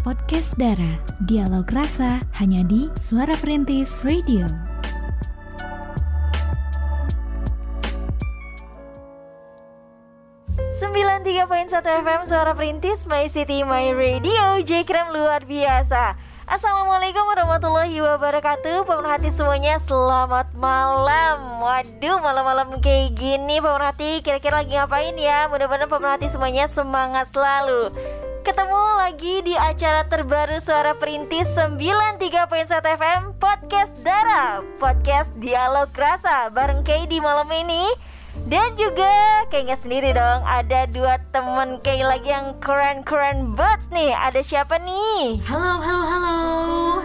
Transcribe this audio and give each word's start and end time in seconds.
Podcast 0.00 0.56
Dara, 0.56 0.96
dialog 1.28 1.68
rasa 1.76 2.24
hanya 2.40 2.64
di 2.64 2.88
Suara 3.04 3.36
Perintis 3.36 3.92
Radio. 4.00 4.48
Sembilan 10.72 11.20
tiga 11.20 11.44
poin 11.44 11.68
satu 11.68 11.92
FM 11.92 12.24
Suara 12.24 12.56
Perintis 12.56 13.04
My 13.04 13.28
City 13.28 13.60
My 13.60 13.92
Radio 13.92 14.64
J-Krem 14.64 15.12
luar 15.12 15.44
biasa. 15.44 16.16
Assalamualaikum 16.48 17.20
warahmatullahi 17.20 18.00
wabarakatuh. 18.00 18.88
Pemerhati 18.88 19.28
semuanya 19.28 19.76
selamat 19.76 20.48
malam. 20.56 21.60
Waduh 21.60 22.24
malam-malam 22.24 22.80
kayak 22.80 23.20
gini 23.20 23.60
Pemerhati 23.60 24.24
kira-kira 24.24 24.64
lagi 24.64 24.80
ngapain 24.80 25.14
ya? 25.20 25.46
Mudah-mudahan 25.52 25.92
pemerhati 25.92 26.32
semuanya 26.32 26.64
semangat 26.66 27.28
selalu 27.28 27.92
Ketemu 28.50 28.82
lagi 28.98 29.46
di 29.46 29.54
acara 29.54 30.10
terbaru 30.10 30.58
Suara 30.58 30.98
Perintis 30.98 31.54
93.1 31.54 32.82
FM 32.82 33.38
Podcast 33.38 33.94
Dara 34.02 34.58
Podcast 34.74 35.30
Dialog 35.38 35.86
Rasa 35.94 36.50
Bareng 36.50 36.82
Kay 36.82 37.06
di 37.06 37.22
malam 37.22 37.46
ini. 37.46 37.86
Dan 38.50 38.74
juga 38.74 39.46
kayaknya 39.54 39.78
sendiri 39.78 40.10
dong 40.10 40.42
Ada 40.42 40.90
dua 40.90 41.22
temen 41.30 41.78
Kay 41.78 42.02
lagi 42.02 42.34
yang 42.34 42.58
keren-keren 42.58 43.54
banget 43.54 43.86
nih. 43.94 44.18
Ada 44.18 44.42
siapa 44.42 44.82
nih? 44.82 45.46
Halo, 45.46 45.78
halo, 45.78 46.02
halo, 46.10 46.34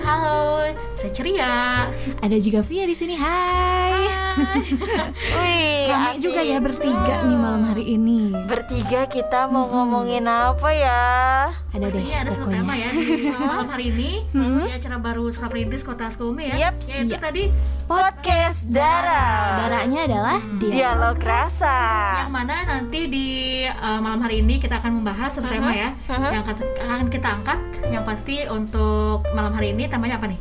halo. 0.06 0.62
Saya 0.96 1.12
ceria. 1.12 1.56
Ada 2.22 2.38
juga 2.38 2.62
Via 2.62 2.86
di 2.86 2.94
sini. 2.94 3.18
Hai. 3.18 4.08
Wih, 5.36 5.88
Rame 5.92 6.10
asik. 6.12 6.22
juga 6.22 6.42
ya 6.42 6.58
bertiga 6.60 7.16
nih 7.26 7.38
malam 7.38 7.64
hari 7.66 7.86
ini. 7.90 8.32
Bertiga 8.46 9.06
kita 9.06 9.48
mau 9.48 9.66
ngomongin 9.66 10.24
apa 10.24 10.70
ya? 10.72 11.04
Ada 11.72 11.88
deh 11.90 12.04
ada 12.06 12.32
satu 12.32 12.48
tema 12.48 12.72
ya 12.72 12.88
di 12.88 13.28
malam 13.30 13.68
hari 13.68 13.92
ini 13.92 14.12
di 14.66 14.72
acara 14.72 14.96
baru 14.98 15.28
Suara 15.28 15.50
Perintis 15.50 15.84
Kota 15.84 16.08
Sukabumi 16.08 16.48
ya. 16.50 16.70
Yaps. 16.70 16.86
Yaitu 16.88 17.12
Iya. 17.12 17.20
tadi 17.20 17.44
Podcast 17.86 18.66
Dara 18.66 19.62
Darahnya 19.62 20.10
adalah 20.10 20.38
dia. 20.58 20.72
Dialog 20.74 21.22
Rasa 21.22 21.78
yang 22.24 22.34
mana 22.34 22.66
nanti 22.66 23.06
di 23.06 23.28
uh, 23.62 24.02
malam 24.02 24.18
hari 24.20 24.42
ini 24.42 24.58
kita 24.58 24.82
akan 24.82 25.00
membahas 25.00 25.30
satu 25.32 25.46
tema 25.46 25.70
ya 25.70 25.94
yang 26.10 26.42
akan 26.42 26.56
akan 26.82 27.08
kita 27.08 27.28
angkat 27.30 27.60
yang 27.86 28.04
pasti 28.04 28.44
untuk 28.46 29.24
malam 29.32 29.52
hari 29.52 29.72
ini 29.72 29.86
temanya 29.86 30.16
apa 30.16 30.28
nih? 30.28 30.40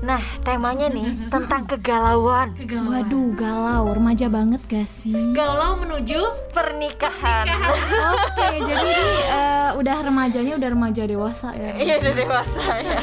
Nah 0.00 0.16
temanya 0.40 0.88
nih 0.88 1.28
tentang 1.28 1.68
kegalauan 1.68 2.56
Kegalauan. 2.56 3.04
Waduh 3.04 3.36
galau, 3.36 3.84
remaja 3.92 4.26
banget 4.26 4.56
gak 4.64 4.88
sih? 4.88 5.12
Galau 5.30 5.76
menuju 5.76 6.16
Pernikahan 6.50 7.44
Oke, 8.24 8.64
jadi 8.64 8.80
ini 8.80 9.12
eh, 9.28 9.70
udah 9.76 9.96
remajanya 10.00 10.56
udah 10.56 10.70
remaja 10.72 11.04
dewasa 11.04 11.52
ya. 11.52 11.76
Iya 11.84 11.94
udah 12.00 12.12
dewasa 12.16 12.64
ya 12.80 12.96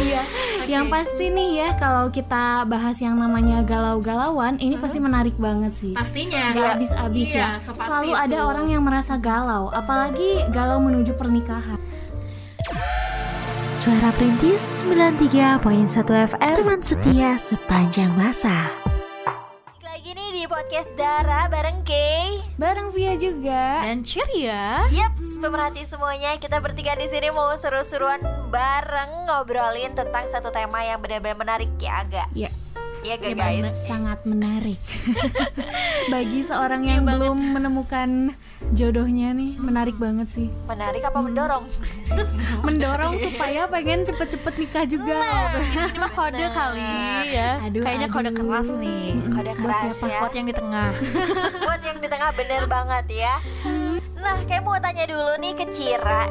Iya. 0.00 0.22
Yang 0.68 0.84
pasti 0.86 1.32
nih 1.32 1.50
ya 1.58 1.68
kalau 1.74 2.08
kita 2.08 2.68
bahas 2.68 3.00
yang 3.00 3.16
namanya 3.16 3.64
galau-galauan, 3.64 4.60
ini 4.60 4.76
pasti 4.76 5.00
menarik 5.00 5.34
banget 5.36 5.72
sih. 5.72 5.96
pastinya 5.96 6.52
Gak 6.52 6.76
habis-habis 6.76 7.28
Iya, 7.30 7.40
ya. 7.40 7.48
so 7.56 7.72
pasti 7.72 7.88
Selalu 7.88 8.12
itu. 8.12 8.20
ada 8.20 8.38
orang 8.44 8.66
yang 8.68 8.84
merasa 8.84 9.16
galau, 9.16 9.72
apalagi 9.72 10.44
galau 10.50 10.76
menuju 10.78 11.16
pernikahan. 11.16 11.80
Suara 13.72 14.12
Perintis 14.12 14.84
93.1 14.84 15.64
FM 16.04 16.54
Teman 16.60 16.80
setia 16.84 17.40
sepanjang 17.40 18.12
masa 18.12 18.68
Balik 19.24 19.80
Lagi 19.80 20.10
nih 20.12 20.30
di 20.36 20.44
podcast 20.44 20.92
Dara 20.92 21.48
bareng 21.48 21.80
Kay 21.88 22.36
Bareng 22.60 22.92
Via 22.92 23.16
juga. 23.16 23.80
dan 23.80 24.04
ceria. 24.04 24.84
Yeps, 24.92 25.40
pemerhati 25.40 25.88
semuanya, 25.88 26.36
kita 26.36 26.60
bertiga 26.60 26.92
di 27.00 27.08
sini 27.08 27.32
mau 27.32 27.48
seru-seruan 27.56 28.20
bareng 28.52 29.24
ngobrolin 29.24 29.96
tentang 29.96 30.28
satu 30.28 30.52
tema 30.52 30.84
yang 30.84 31.00
benar-benar 31.00 31.40
menarik 31.40 31.72
ya 31.80 32.04
agak. 32.04 32.28
Ya, 32.36 32.52
Iya 33.00 33.16
gak 33.16 33.32
guys? 33.32 33.64
sangat 33.80 34.20
menarik. 34.22 34.76
Bagi 36.12 36.40
seorang 36.40 36.84
yang 36.84 37.02
belum 37.02 37.56
menemukan 37.56 38.36
jodohnya 38.70 39.32
nih, 39.32 39.56
menarik 39.56 39.96
banget 39.96 40.28
sih. 40.28 40.48
Menarik 40.64 41.00
apa 41.00 41.18
mendorong? 41.18 41.64
Mendorong 42.66 43.16
supaya 43.16 43.64
pengen 43.66 44.04
cepet-cepet 44.04 44.54
nikah 44.56 44.84
juga. 44.84 45.16
Ini 45.56 45.96
mah 45.96 46.12
kode 46.18 46.44
kali 46.50 46.84
ya. 47.30 47.50
Aduh, 47.64 47.82
Kayaknya 47.82 48.08
kode 48.08 48.30
aduh. 48.30 48.38
keras 48.38 48.68
nih. 48.76 49.04
Kode 49.32 49.50
Buat 49.56 49.60
keras 49.64 49.80
siapa? 49.96 50.04
ya. 50.06 50.18
Buat 50.20 50.32
yang 50.34 50.46
di 50.46 50.54
tengah. 50.54 50.88
Buat 51.56 51.80
yang 51.82 51.98
di 51.98 52.08
tengah 52.08 52.30
bener 52.36 52.62
banget 52.66 53.06
ya. 53.24 53.34
Nah, 54.20 54.36
kayak 54.44 54.60
mau 54.60 54.76
tanya 54.76 55.08
dulu 55.08 55.32
nih 55.40 55.56
ke 55.56 55.64
Cira. 55.72 56.28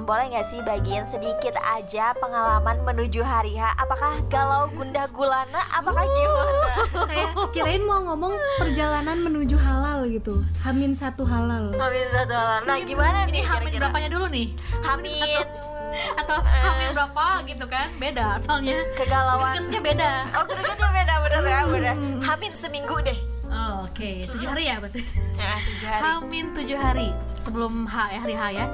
Hmm, 0.00 0.08
boleh 0.08 0.32
nggak 0.32 0.48
sih 0.48 0.64
bagian 0.64 1.04
sedikit 1.04 1.52
aja 1.60 2.16
pengalaman 2.16 2.80
menuju 2.88 3.20
hari 3.20 3.52
H? 3.52 3.76
Apakah 3.76 4.16
galau 4.32 4.72
gundah 4.72 5.04
gulana? 5.12 5.60
Apakah 5.76 6.08
gimana? 6.08 6.72
Kayak 7.12 7.28
kirain 7.52 7.84
mau 7.84 8.00
ngomong 8.08 8.32
perjalanan 8.56 9.20
menuju 9.20 9.60
halal 9.60 10.08
gitu. 10.08 10.40
Hamin 10.64 10.96
satu 10.96 11.28
halal. 11.28 11.76
Hamin 11.76 12.06
satu 12.08 12.32
hal. 12.32 12.64
Nah, 12.64 12.80
gimana 12.80 13.28
nih 13.28 13.28
Ini 13.28 13.40
hamil 13.44 13.68
kira-kira? 13.68 13.80
berapanya 13.92 14.08
dulu 14.08 14.26
nih? 14.32 14.46
Hamin 14.80 15.46
Atau 16.24 16.38
hamil 16.48 16.90
berapa 16.96 17.26
gitu 17.44 17.64
kan? 17.68 17.86
Beda 18.00 18.40
soalnya. 18.40 18.80
kegalauan. 18.96 19.52
Gregetnya 19.52 19.80
beda. 19.84 20.10
Oh, 20.32 20.44
gregetnya 20.48 20.88
beda 20.96 21.14
bener 21.28 21.40
ya, 21.44 21.60
bener. 21.68 21.94
Hamin 22.24 22.52
seminggu 22.56 22.96
deh. 23.04 23.20
Oh, 23.50 23.84
Oke, 23.90 24.24
tujuh 24.30 24.46
hari 24.46 24.70
ya 24.70 24.78
berarti. 24.78 25.02
Nah, 25.34 25.58
tujuh 25.58 25.88
hari. 25.90 26.02
Hamin 26.06 26.46
tujuh 26.54 26.78
hari 26.78 27.08
sebelum 27.34 27.84
H 27.84 27.96
ya 28.14 28.20
hari 28.22 28.34
H 28.38 28.42
ya. 28.54 28.66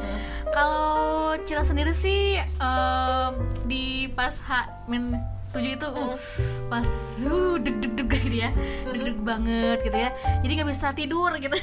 Kalau 0.52 1.32
Cila 1.42 1.64
sendiri 1.64 1.96
sih 1.96 2.36
em, 2.38 3.32
di 3.64 4.12
pas 4.12 4.36
H 4.44 4.50
min 4.86 5.16
tujuh 5.56 5.72
itu 5.72 5.88
uh, 5.88 6.12
pas 6.68 6.88
uh, 7.24 7.56
deg 7.56 7.76
deg 7.80 7.92
deg 7.96 8.08
gitu 8.12 8.36
ya 8.36 8.50
deg 8.92 9.02
deg 9.08 9.18
banget 9.24 9.78
gitu 9.82 9.96
ya. 9.96 10.10
Jadi 10.44 10.52
nggak 10.60 10.68
bisa 10.68 10.86
tidur 10.92 11.30
gitu. 11.40 11.56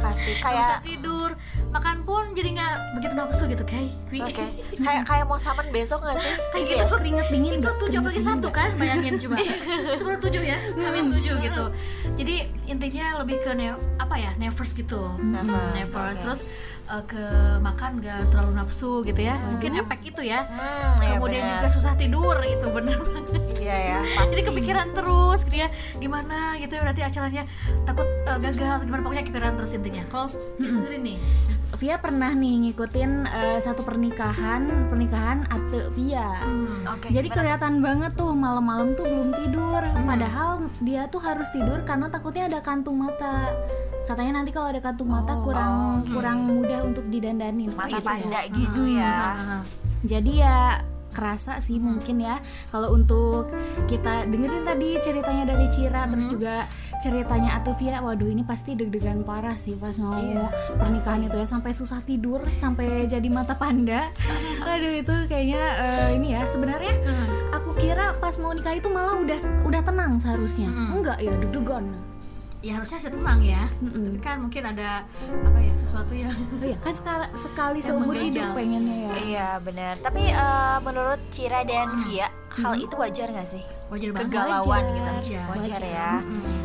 Pasti 0.00 0.30
nggak 0.30 0.38
bisa 0.38 0.42
kayak 0.42 0.80
tidur. 0.86 1.30
Makan 1.72 2.04
pun 2.04 2.36
jadi 2.36 2.52
nggak 2.52 2.74
begitu 3.00 3.14
nafsu 3.16 3.44
gitu 3.48 3.64
kayak 3.64 3.88
Oke, 4.12 4.44
kayak 4.76 5.08
kayak 5.08 5.24
mau 5.24 5.40
saman 5.40 5.64
besok 5.72 6.04
gak 6.04 6.20
sih? 6.20 6.28
Kayak 6.52 6.52
Gitu 6.52 6.68
gitu. 6.68 6.84
ya? 6.84 6.84
Keringat 7.00 7.26
dingin 7.32 7.52
itu 7.56 7.64
nggak? 7.64 7.80
tujuh 7.80 8.00
dingin 8.04 8.24
satu 8.28 8.48
nggak? 8.52 8.52
kan 8.52 8.70
bayangin 8.76 9.14
coba. 9.16 9.36
Itu 9.96 10.02
baru 10.04 10.18
tujuh 10.20 10.42
ya? 10.44 10.56
Amin 10.76 11.04
tujuh 11.16 11.34
gitu. 11.40 11.64
Jadi 12.20 12.36
intinya 12.68 13.06
lebih 13.24 13.40
ke 13.40 13.56
ne 13.56 13.72
apa 13.96 14.14
ya 14.20 14.30
nevers 14.36 14.76
gitu. 14.76 15.00
Nevers, 15.16 15.72
nevers 15.72 16.18
oke. 16.20 16.22
terus 16.28 16.40
uh, 16.92 17.00
ke 17.08 17.24
makan 17.64 18.04
gak 18.04 18.20
terlalu 18.28 18.52
nafsu 18.52 19.00
gitu 19.08 19.20
ya. 19.24 19.40
Mungkin 19.40 19.72
efek 19.80 20.12
itu 20.12 20.22
ya. 20.28 20.44
Hmm, 20.44 21.00
ya 21.00 21.16
kemudian 21.16 21.40
juga 21.56 21.68
susah 21.72 21.96
tidur 21.96 22.36
itu 22.44 22.66
bener 22.76 23.00
banget 23.00 23.31
Iya 23.62 23.76
ya, 23.78 23.98
jadi 24.30 24.42
kepikiran 24.50 24.90
terus 24.90 25.46
gitu 25.46 25.56
ya 25.62 25.68
gimana 25.96 26.58
gitu 26.58 26.74
ya 26.74 26.82
berarti 26.82 27.02
acaranya 27.06 27.42
takut 27.86 28.08
uh, 28.26 28.38
gagal 28.42 28.80
atau 28.80 28.84
gimana 28.84 29.02
pokoknya 29.06 29.24
kepikiran 29.24 29.54
terus 29.54 29.72
intinya 29.78 30.02
kalau 30.10 30.26
dia 30.58 30.70
sendiri 30.70 30.98
nih 30.98 31.18
Via 31.72 31.96
pernah 31.96 32.28
nih 32.36 32.68
ngikutin 32.68 33.10
eh, 33.26 33.58
satu 33.58 33.80
pernikahan, 33.80 34.86
pernikahan 34.92 35.48
Ate 35.48 35.88
Via. 35.96 36.30
Oke. 36.84 37.08
Jadi 37.08 37.32
gimana? 37.32 37.38
kelihatan 37.40 37.74
banget 37.80 38.12
tuh 38.12 38.36
malam-malam 38.36 38.92
tuh 38.92 39.08
belum 39.08 39.32
tidur. 39.32 39.80
Padahal 40.04 40.68
dia 40.84 41.08
tuh 41.08 41.24
harus 41.24 41.48
tidur 41.48 41.80
karena 41.88 42.12
takutnya 42.12 42.52
ada 42.52 42.60
kantung 42.60 43.00
mata. 43.00 43.56
Katanya 44.04 44.44
nanti 44.44 44.52
kalau 44.52 44.68
ada 44.68 44.84
kantung 44.84 45.08
mata 45.08 45.32
kurang 45.40 46.04
kurang 46.12 46.54
mudah 46.60 46.84
untuk 46.84 47.08
didandanin. 47.08 47.72
mata 47.72 47.88
Gitu 47.88 47.98
ya. 47.98 48.04
panda 48.04 48.40
gitu 48.52 48.82
ya. 48.92 49.14
Ah, 49.16 49.62
Jadi 50.04 50.32
ya 50.44 50.76
kerasa 51.12 51.60
sih 51.60 51.78
mungkin 51.78 52.24
ya. 52.24 52.40
Kalau 52.72 52.96
untuk 52.96 53.52
kita 53.86 54.26
dengerin 54.26 54.64
tadi 54.64 54.96
ceritanya 54.98 55.54
dari 55.54 55.68
Cira 55.68 56.08
terus 56.08 56.26
juga 56.32 56.64
ceritanya 56.98 57.60
Atuvia 57.60 58.00
waduh 58.00 58.30
ini 58.30 58.46
pasti 58.46 58.72
deg-degan 58.78 59.26
parah 59.26 59.54
sih 59.54 59.76
pas 59.76 59.94
mau 60.00 60.16
pernikahan 60.80 61.28
itu 61.28 61.36
ya. 61.36 61.46
Sampai 61.46 61.76
susah 61.76 62.00
tidur 62.02 62.40
sampai 62.48 63.06
jadi 63.06 63.28
mata 63.28 63.54
panda. 63.54 64.08
Aduh 64.72 64.98
itu 64.98 65.14
kayaknya 65.28 65.64
eh, 65.78 66.08
ini 66.16 66.34
ya 66.34 66.48
sebenarnya 66.48 66.94
aku 67.52 67.76
kira 67.76 68.16
pas 68.18 68.34
mau 68.40 68.56
nikah 68.56 68.74
itu 68.74 68.88
malah 68.88 69.20
udah 69.20 69.38
udah 69.68 69.82
tenang 69.84 70.16
seharusnya. 70.18 70.72
Enggak 70.96 71.20
ya 71.20 71.36
deg-degan 71.36 72.12
ya 72.62 72.78
harusnya 72.78 72.98
sih 72.98 73.10
tenang 73.10 73.42
ya 73.42 73.66
Mm-mm. 73.82 74.14
tapi 74.14 74.18
kan 74.22 74.38
mungkin 74.38 74.62
ada 74.62 75.02
apa 75.26 75.58
ya 75.58 75.74
sesuatu 75.74 76.14
yang 76.14 76.30
Oh 76.30 76.62
iya 76.62 76.78
kan 76.78 76.94
sekali, 76.94 77.26
sekali 77.34 77.78
seumur 77.82 78.14
hidup 78.14 78.54
pengennya 78.54 78.96
ya 78.96 79.12
Iya 79.22 79.48
benar. 79.60 79.94
Tapi 79.98 80.30
eh, 80.30 80.78
menurut 80.80 81.20
Cira 81.28 81.66
dan 81.66 81.90
Via, 82.06 82.30
hal 82.54 82.74
itu 82.74 82.94
wajar 82.94 83.28
nggak 83.28 83.48
sih? 83.48 83.62
wajar 83.88 84.08
banget 84.10 84.28
Kegalauan 84.28 84.64
Wajar, 84.64 84.82
gitu. 84.88 85.10
wajar, 85.10 85.44
Wajar, 85.46 85.72
wajar. 85.72 85.82
ya. 85.84 86.10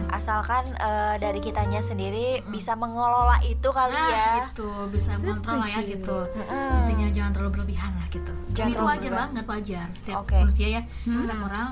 Asalkan 0.10 0.63
eh, 0.74 1.16
dari 1.18 1.39
kitanya 1.39 1.80
sendiri 1.80 2.39
bisa 2.48 2.74
mengelola 2.74 3.36
itu 3.42 3.68
kali 3.68 3.92
nah 3.92 4.07
ya. 4.07 4.31
gitu 4.45 4.68
bisa 4.88 5.16
mengontrol 5.18 5.60
lah 5.60 5.69
ya 5.69 5.81
gitu 5.84 6.18
intinya 6.48 7.07
jangan 7.12 7.31
terlalu 7.34 7.51
berlebihan 7.54 7.92
lah 7.94 8.07
gitu 8.07 8.31
Jangan 8.50 8.68
itu 8.68 8.74
terlalu 8.74 8.88
wajar 8.89 9.01
berlebihan. 9.04 9.19
banget 9.28 9.45
wajar 9.45 9.88
setiap 9.94 10.18
Oke. 10.18 10.38
manusia 10.39 10.68
ya 10.69 10.81
setiap 11.04 11.39
orang 11.44 11.69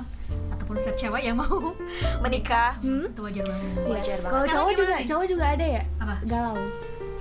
ataupun 0.51 0.75
setiap 0.75 0.95
cewek 0.97 1.21
yang 1.23 1.35
mau 1.35 1.57
Menikah 2.23 2.71
itu 2.79 3.19
wajar 3.19 3.43
banget 3.45 3.69
wajar 3.85 4.17
banget. 4.19 4.29
kalau 4.29 4.45
cowok 4.45 4.71
juga 4.73 4.93
nih? 4.93 5.05
cowok 5.07 5.25
juga 5.25 5.45
ada 5.49 5.65
ya 5.71 5.83
apa 5.97 6.15
galau 6.23 6.57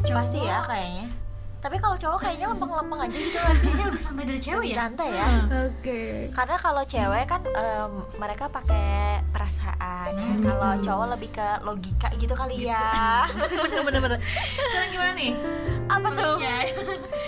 Pasti 0.05 0.37
ya 0.39 0.61
kayaknya. 0.61 1.07
Tapi 1.65 1.81
kalau 1.81 1.97
cowok 1.97 2.19
kayaknya 2.21 2.47
lempeng-lempeng 2.47 3.01
aja 3.01 3.17
gitu 3.17 3.39
gak 3.39 3.57
sih? 3.57 3.73
Lebih 3.73 3.97
santai 3.99 4.25
dari 4.27 4.37
cewek 4.39 4.61
Lebih 4.61 4.69
ya 4.69 4.77
santai 4.79 5.09
ya. 5.11 5.29
Oke. 5.65 6.01
Karena 6.31 6.57
kalau 6.59 6.83
cewek 6.85 7.25
kan 7.25 7.41
em, 7.43 7.91
mereka 8.15 8.45
pakai 8.47 8.85
perasaan. 9.27 10.13
Kalau 10.39 10.71
cowok 10.79 11.07
lebih 11.11 11.31
ke 11.31 11.47
logika 11.63 12.09
gitu 12.15 12.35
kali 12.35 12.69
ya. 12.69 13.25
bener 13.65 13.81
bener 13.83 14.01
bener 14.03 14.19
sekarang 14.21 14.91
gimana 14.91 15.13
nih 15.15 15.33
Apa 15.87 16.09
tuh? 16.11 16.37
ya 16.39 16.57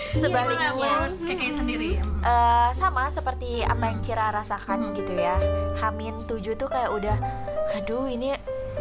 Sebaliknya. 0.07 0.69
kayak 0.71 1.09
kayak 1.35 1.53
sendiri 1.53 1.89
Eh, 2.19 2.69
sama 2.73 3.07
seperti 3.07 3.63
apa 3.63 3.87
yang 3.87 3.99
Cira 3.99 4.29
rasakan 4.29 4.91
gitu 4.93 5.13
ya 5.13 5.33
Hamin 5.77 6.25
7 6.25 6.37
tuh 6.53 6.67
kayak 6.67 6.91
udah 6.91 7.17
Aduh 7.73 8.05
ini 8.05 8.35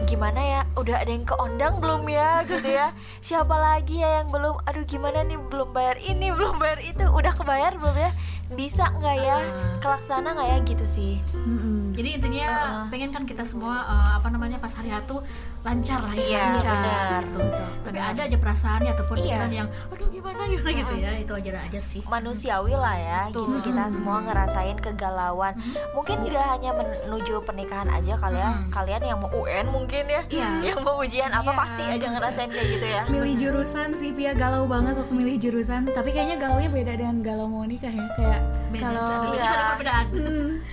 gimana 0.05 0.39
ya 0.39 0.61
Udah 0.77 1.01
ada 1.01 1.09
yang 1.09 1.25
keondang 1.25 1.81
belum 1.81 2.05
ya 2.05 2.45
gitu 2.45 2.69
ya? 2.69 2.93
Siapa 3.19 3.57
lagi 3.57 3.99
ya 3.99 4.21
yang 4.21 4.29
belum? 4.29 4.61
Aduh 4.63 4.85
gimana 4.85 5.23
nih 5.23 5.41
belum 5.41 5.73
bayar 5.73 5.97
ini 5.99 6.29
belum 6.37 6.61
bayar 6.61 6.81
itu 6.81 7.05
Udah 7.07 7.33
kebayar 7.33 7.73
belum 7.75 7.97
ya? 7.97 8.11
Bisa 8.49 8.93
nggak 8.93 9.17
ya? 9.19 9.39
Kelaksana 9.81 10.33
nggak 10.33 10.49
ya 10.49 10.59
gitu 10.65 10.85
sih. 10.85 11.17
Mm-mm. 11.33 11.95
jadi 11.97 12.21
intinya 12.21 12.49
pengen 12.93 13.09
kan 13.09 13.25
kita 13.25 13.41
semua 13.43 13.81
eh, 13.81 14.11
apa 14.21 14.29
namanya 14.29 14.61
pas 14.61 14.69
hari 14.69 14.93
H 14.93 15.01
tuh 15.09 15.25
lancar 15.65 15.97
lah 15.99 16.13
ya 16.13 16.21
Iya, 16.21 16.43
lancar 16.45 16.77
benar. 16.77 17.23
gitu. 17.25 17.41
tapi 17.83 17.99
ada 17.99 18.21
aja 18.23 18.37
perasaannya 18.37 18.91
ataupun 18.93 19.17
Iya. 19.17 19.49
yang 19.49 19.69
aduh 19.89 20.09
gimana 20.13 20.45
gimana 20.45 20.71
gitu 20.77 20.95
ya 20.95 21.13
itu 21.17 21.33
aja 21.33 21.51
aja 21.57 21.81
sih. 21.81 22.03
Manusiawi 22.05 22.77
lah 22.77 22.93
ya 22.95 23.21
Betul. 23.33 23.49
gitu 23.49 23.73
kita 23.73 23.89
semua 23.89 24.21
ngerasain 24.21 24.77
kegalauan. 24.77 25.57
Mungkin 25.97 26.17
nggak 26.21 26.47
hanya 26.53 26.71
menuju 26.75 27.41
pernikahan 27.43 27.89
aja 27.89 28.15
kalian 28.15 28.53
kalian 28.69 29.03
yang 29.03 29.17
mau 29.17 29.33
UN 29.33 29.65
mungkin 29.67 29.86
ya. 29.91 30.23
Yang 30.63 30.79
mau 30.83 30.99
ujian 31.01 31.31
apa 31.31 31.47
Iya, 31.47 31.59
pasti 31.59 31.83
aja 31.87 32.07
ngerasain 32.11 32.51
kayak 32.51 32.69
gitu 32.79 32.87
ya. 32.87 33.03
Milih 33.07 33.35
jurusan 33.39 33.89
sih 33.95 34.11
Pia. 34.13 34.33
Galau 34.35 34.67
banget 34.67 34.99
waktu 34.99 35.15
milih 35.15 35.37
jurusan. 35.39 35.89
Tapi 35.91 36.11
kayaknya 36.11 36.37
galaunya 36.37 36.71
beda 36.71 36.93
dengan 36.95 37.17
galau 37.23 37.47
mau 37.47 37.65
nikah 37.65 37.91
ya. 37.91 38.07
Kayak 38.15 38.41
beda 38.71 38.85
kalau 38.85 39.03
Iya. 39.33 39.47
ada 39.47 39.65
perbedaan. 39.73 40.07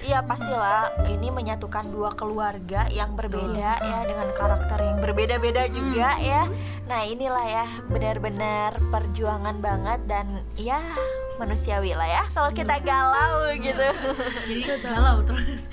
Iya 0.03 0.19
pastilah. 0.25 0.83
Ini 1.07 1.27
menyatukan 1.29 1.85
dua 1.89 2.11
keluarga 2.13 2.85
yang 2.89 3.13
berbeda 3.13 3.71
ya 3.79 3.99
dengan 4.03 4.27
karakter 4.33 4.79
yang 4.81 4.97
berbeda-beda 4.99 5.63
juga 5.69 6.17
ya. 6.19 6.43
Nah 6.89 7.01
inilah 7.05 7.45
ya 7.45 7.65
benar-benar 7.87 8.75
perjuangan 8.91 9.57
banget 9.63 9.99
dan 10.05 10.27
ya 10.59 10.81
manusiawi 11.39 11.97
lah 11.97 12.05
ya 12.05 12.23
kalau 12.31 12.53
kita 12.53 12.77
galau 12.83 13.49
gitu. 13.57 13.87
jadi 14.49 14.61
galau 14.85 15.25
terus 15.25 15.65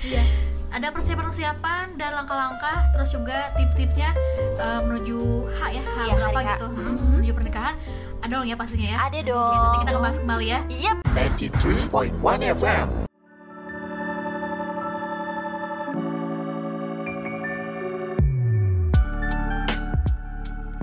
ada 0.70 0.88
persiapan-persiapan 0.88 1.98
dan 1.98 2.10
langkah-langkah 2.14 2.94
terus 2.94 3.10
juga 3.10 3.50
tips-tipsnya 3.54 4.10
eh, 4.56 4.80
menuju 4.82 5.18
H 5.50 5.60
ya 5.68 5.82
H 5.82 5.96
Iya, 6.00 6.14
berapa 6.16 6.40
gitu 6.46 6.66
Mm, 6.70 6.94
menuju 7.16 7.32
pernikahan 7.34 7.74
ada 8.20 8.30
dong 8.30 8.46
ya 8.46 8.54
pastinya 8.54 8.88
ya 8.88 8.98
Ada 9.08 9.18
dong. 9.24 9.54
nanti 9.56 9.78
kita 9.82 9.92
bahas 9.98 10.18
kembali 10.18 10.46
ya 10.46 10.60
Yep. 10.68 10.96
93.1 11.10 12.54
FM. 12.54 12.86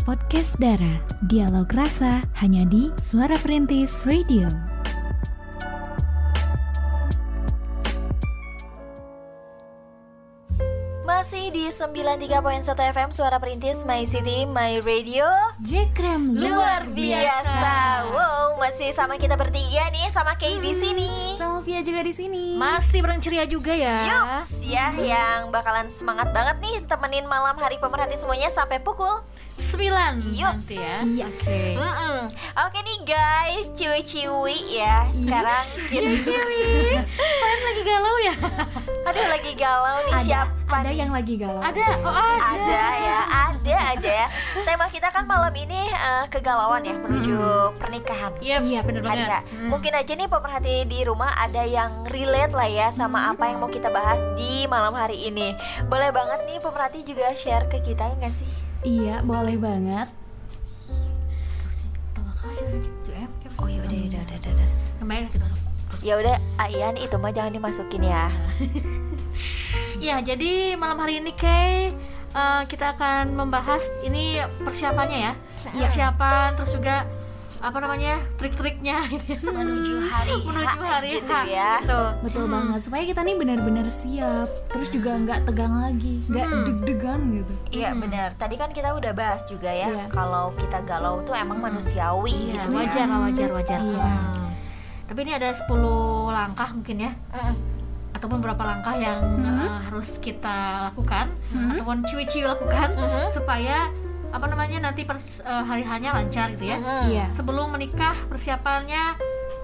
Podcast 0.08 0.56
Dara, 0.56 0.96
dialog 1.28 1.68
rasa 1.76 2.24
hanya 2.40 2.64
di 2.64 2.88
Suara 3.04 3.36
Perintis 3.36 3.92
Radio. 4.08 4.48
Masih 11.18 11.50
di 11.50 11.66
93.1 11.66 12.30
FM 12.94 13.10
Suara 13.10 13.42
Perintis 13.42 13.90
My 13.90 14.06
City 14.06 14.46
My 14.46 14.78
Radio 14.78 15.26
Jekrem 15.58 16.30
luar 16.30 16.86
biasa. 16.86 18.06
Wow, 18.06 18.62
masih 18.62 18.94
sama 18.94 19.18
kita 19.18 19.34
bertiga 19.34 19.90
nih 19.90 20.14
sama 20.14 20.38
Kay 20.38 20.62
di 20.62 20.78
sini. 20.78 21.10
sama 21.34 21.66
Via 21.66 21.82
juga 21.82 22.06
di 22.06 22.14
sini 22.14 22.54
masih 22.56 23.02
bareng 23.02 23.18
ceria 23.18 23.44
juga 23.44 23.74
ya 23.74 23.98
Yups 24.06 24.62
ya 24.64 24.94
yang 24.94 25.50
bakalan 25.50 25.90
semangat 25.90 26.30
banget 26.30 26.62
nih 26.62 26.86
temenin 26.86 27.26
malam 27.26 27.58
hari 27.58 27.78
pemerhati 27.78 28.14
semuanya 28.14 28.48
sampai 28.48 28.78
pukul 28.78 29.10
9 29.58 29.74
Yups. 30.32 30.70
nanti 30.70 30.78
ya 30.78 30.98
Iya. 31.02 31.26
oke 31.28 31.60
Mm-mm. 31.76 32.20
Oke 32.60 32.80
nih 32.80 33.00
guys, 33.06 33.74
ciwi-ciwi 33.74 34.58
ya 34.76 35.06
Sekarang 35.12 35.66
kita 35.92 36.10
Kalian 37.10 37.62
lagi 37.64 37.82
galau 37.84 38.18
ya 38.20 38.36
Aduh 39.04 39.26
lagi 39.28 39.52
galau 39.54 39.98
nih 40.04 40.14
ada 40.14 40.24
siapa 40.24 40.74
ada 40.74 40.90
nih? 40.90 40.98
yang 40.98 41.12
lagi 41.12 41.34
galau 41.36 41.62
ada 41.62 41.86
oh 42.02 42.12
ada 42.12 42.38
Ada 42.58 42.82
ya, 42.98 43.20
ada 43.28 43.76
aja 43.94 44.12
ya 44.24 44.28
Tema 44.64 44.88
kita 44.88 45.08
kan 45.10 45.24
malam 45.24 45.54
ini 45.54 45.78
eh, 45.88 46.26
kegalauan 46.28 46.82
ya 46.82 46.96
Menuju 46.98 47.38
pernikahan 47.76 48.34
Yep, 48.38 48.62
Iya, 48.64 48.80
bener 48.82 49.02
Ada 49.02 49.08
banget 49.08 49.26
nggak? 49.26 49.44
Mungkin 49.68 49.92
aja 49.94 50.12
nih 50.14 50.28
pemerhati 50.28 50.76
di 50.86 51.00
rumah 51.04 51.32
ada 51.34 51.64
yang 51.64 52.08
relate 52.08 52.52
lah 52.52 52.66
ya 52.66 52.88
sama 52.90 53.30
apa 53.30 53.48
yang 53.48 53.60
mau 53.60 53.68
kita 53.68 53.88
bahas 53.88 54.20
di 54.36 54.64
malam 54.66 54.92
hari 54.92 55.28
ini. 55.28 55.56
Boleh 55.86 56.10
banget 56.10 56.44
nih 56.46 56.58
pemerhati 56.58 57.04
juga 57.04 57.32
share 57.34 57.68
ke 57.68 57.80
kita 57.82 58.08
nggak 58.16 58.32
sih? 58.32 58.50
iya 58.84 59.20
boleh 59.22 59.58
banget 59.58 60.08
Tawakal 62.14 62.50
sih. 62.54 62.86
Oh 63.58 63.66
ya 63.66 63.82
udah 63.82 64.00
udah 64.06 64.22
udah 64.22 64.52
udah. 64.54 64.70
Namanya 65.02 65.28
kita 65.34 65.46
Ya 66.08 66.16
udah, 66.16 66.40
Ayan 66.58 66.96
itu 66.96 67.20
mah 67.20 67.30
jangan 67.30 67.52
dimasukin 67.52 68.08
ya. 68.08 68.32
Ya, 69.98 70.22
jadi 70.22 70.78
malam 70.78 70.96
hari 70.96 71.18
ini 71.18 71.34
Kay 71.34 71.90
eh, 72.32 72.62
kita 72.70 72.94
akan 72.94 73.34
membahas 73.34 73.82
ini 74.04 74.38
persiapannya 74.62 75.20
ya. 75.20 75.34
Persiapan 75.58 76.54
terus 76.54 76.72
juga 76.72 77.02
apa 77.58 77.78
namanya? 77.82 78.22
trik-triknya 78.38 79.02
gitu 79.12 79.26
ya. 79.28 79.40
Menuju 79.42 79.94
hari 80.06 80.38
Menuju 80.38 80.70
H 80.70 80.86
hari 80.86 81.10
gitu 81.18 81.34
H, 81.34 81.50
ya. 81.50 81.82
gitu. 81.82 82.02
betul 82.22 82.46
banget 82.46 82.80
supaya 82.80 83.04
kita 83.04 83.26
nih 83.26 83.36
benar-benar 83.36 83.90
siap 83.90 84.46
terus 84.70 84.94
juga 84.94 85.18
nggak 85.18 85.50
tegang 85.50 85.74
lagi 85.76 86.22
nggak 86.30 86.46
deg-degan 86.70 87.20
gitu 87.34 87.54
Iya 87.74 87.90
benar. 87.98 88.30
Tadi 88.38 88.56
kan 88.56 88.70
kita 88.70 88.94
udah 88.94 89.12
bahas 89.12 89.42
juga 89.44 89.74
ya. 89.74 89.90
Iya. 89.90 90.06
Kalau 90.14 90.54
kita 90.56 90.86
galau 90.86 91.26
tuh 91.26 91.34
emang 91.34 91.58
manusiawi 91.58 92.54
Iya, 92.54 92.62
gitu 92.62 92.70
ya. 92.70 92.78
wajar 92.80 93.06
lah, 93.08 93.20
wajar, 93.26 93.50
wajar. 93.52 93.80
Iya. 93.82 94.06
Hmm. 94.06 94.47
Tapi 95.08 95.20
ini 95.22 95.34
ada 95.34 95.50
10 95.50 95.72
langkah 96.30 96.70
mungkin 96.72 96.98
ya. 97.02 97.12
Mm. 97.34 97.56
ataupun 98.10 98.42
beberapa 98.42 98.66
langkah 98.66 98.98
yang 98.98 99.22
uh, 99.40 99.78
harus 99.86 100.18
kita 100.18 100.90
lakukan 100.90 101.30
ataupun 101.70 102.02
ciwi-ciwi 102.02 102.50
lakukan 102.50 102.90
supaya 103.30 103.94
apa 104.28 104.50
namanya 104.50 104.82
nanti 104.84 105.06
pers, 105.06 105.40
uh, 105.40 105.62
hari 105.62 105.86
hanya 105.86 106.12
lancar 106.12 106.50
gitu 106.52 106.66
ya. 106.66 106.82
iya 107.06 107.26
Sebelum 107.30 107.70
menikah 107.70 108.18
persiapannya 108.26 109.22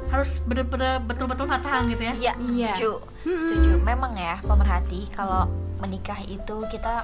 harus 0.07 0.45
benar-benar 0.45 1.01
betul-betul 1.01 1.49
matang 1.49 1.89
gitu 1.89 2.05
ya. 2.05 2.13
Iya, 2.13 2.33
Iya. 2.37 2.77
setuju. 2.77 2.91
Setuju. 3.25 3.71
Memang 3.81 4.13
ya 4.13 4.37
pemerhati 4.39 5.09
kalau 5.09 5.49
menikah 5.81 6.21
itu 6.21 6.55
kita 6.69 7.01